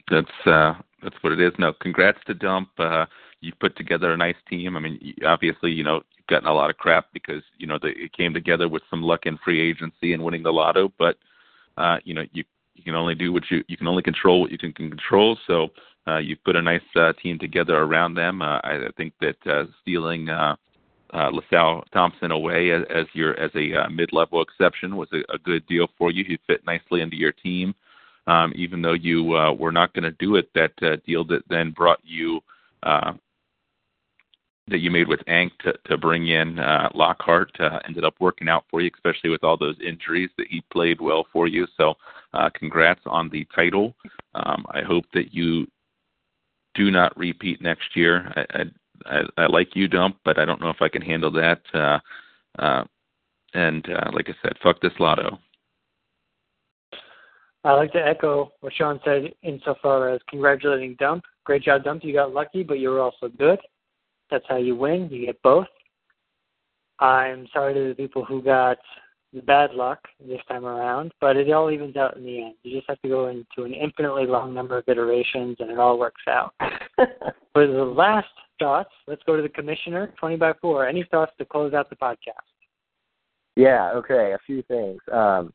[0.09, 0.73] That's uh
[1.03, 1.51] that's what it is.
[1.57, 2.69] No, congrats to Dump.
[2.77, 3.05] Uh
[3.41, 4.77] you've put together a nice team.
[4.77, 7.89] I mean, obviously, you know, you've gotten a lot of crap because, you know, the,
[7.89, 11.17] it came together with some luck in free agency and winning the lotto, but
[11.77, 12.43] uh, you know, you
[12.75, 15.37] you can only do what you you can only control what you can, can control.
[15.47, 15.69] So
[16.07, 18.41] uh you've put a nice uh, team together around them.
[18.41, 20.55] Uh, I, I think that uh stealing uh
[21.13, 25.37] uh, LaSalle Thompson away as, as your as a uh, mid-level exception was a, a
[25.37, 26.25] good deal for you.
[26.25, 27.73] He fit nicely into your team,
[28.27, 30.49] um, even though you uh, were not going to do it.
[30.55, 32.41] That uh, deal that then brought you
[32.83, 33.13] uh,
[34.67, 38.49] that you made with Ank to, to bring in uh, Lockhart uh, ended up working
[38.49, 41.67] out for you, especially with all those injuries that he played well for you.
[41.77, 41.93] So,
[42.33, 43.95] uh, congrats on the title.
[44.33, 45.67] Um, I hope that you
[46.73, 48.33] do not repeat next year.
[48.35, 48.63] I, I
[49.05, 51.61] I, I like you, Dump, but I don't know if I can handle that.
[51.73, 51.99] Uh,
[52.59, 52.83] uh,
[53.53, 55.39] and uh, like I said, fuck this lotto.
[57.63, 61.23] I like to echo what Sean said insofar as congratulating Dump.
[61.45, 62.03] Great job, Dump.
[62.03, 63.59] You got lucky, but you were also good.
[64.35, 65.07] That's how you win.
[65.09, 65.67] You get both.
[66.99, 68.77] I'm sorry to the people who got
[69.31, 72.55] the bad luck this time around, but it all evens out in the end.
[72.63, 75.97] You just have to go into an infinitely long number of iterations, and it all
[75.97, 76.53] works out.
[77.53, 78.27] For the last
[78.59, 80.13] thoughts, let's go to the commissioner.
[80.19, 80.85] Twenty by four.
[80.85, 82.33] Any thoughts to close out the podcast?
[83.55, 84.99] Yeah, okay, a few things.
[85.13, 85.53] Um,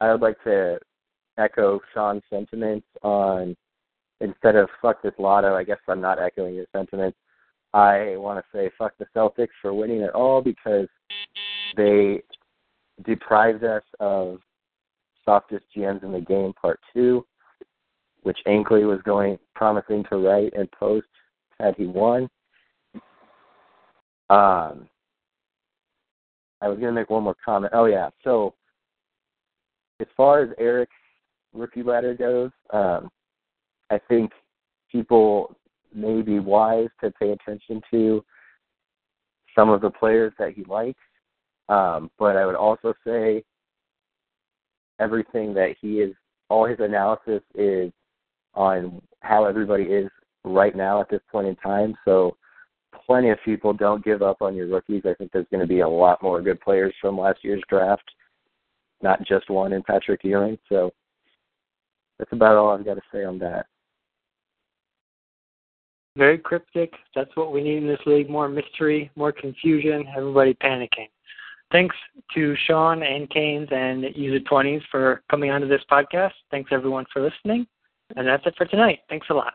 [0.00, 0.78] I would like to
[1.36, 3.54] echo Sean's sentiments on
[4.22, 7.18] instead of fuck this lotto, I guess I'm not echoing your sentiments.
[7.74, 10.86] I want to say fuck the Celtics for winning it all because
[11.76, 12.22] they
[13.04, 14.38] deprived us of
[15.24, 17.26] softest GMs in the game part two,
[18.22, 21.08] which Ankley was going promising to write and post
[21.58, 22.28] had he won.
[24.30, 24.88] Um,
[26.60, 27.72] I was going to make one more comment.
[27.74, 28.54] Oh yeah, so
[30.00, 30.92] as far as Eric's
[31.52, 33.10] rookie ladder goes, um,
[33.90, 34.30] I think
[34.90, 35.56] people
[35.94, 38.24] may be wise to pay attention to
[39.54, 41.00] some of the players that he likes.
[41.68, 43.44] Um, but I would also say
[45.00, 46.14] everything that he is,
[46.48, 47.90] all his analysis is
[48.54, 50.10] on how everybody is
[50.44, 51.94] right now at this point in time.
[52.04, 52.36] So
[53.06, 55.02] plenty of people don't give up on your rookies.
[55.04, 58.08] I think there's going to be a lot more good players from last year's draft,
[59.02, 60.58] not just one in Patrick Ewing.
[60.68, 60.92] So
[62.18, 63.66] that's about all I've got to say on that.
[66.16, 66.92] Very cryptic.
[67.14, 71.08] That's what we need in this league: more mystery, more confusion, everybody panicking.
[71.72, 71.96] Thanks
[72.34, 76.32] to Sean and Canes and User Twenties for coming onto this podcast.
[76.50, 77.66] Thanks everyone for listening,
[78.16, 79.00] and that's it for tonight.
[79.08, 79.54] Thanks a lot.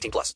[0.01, 0.29] 18 plus.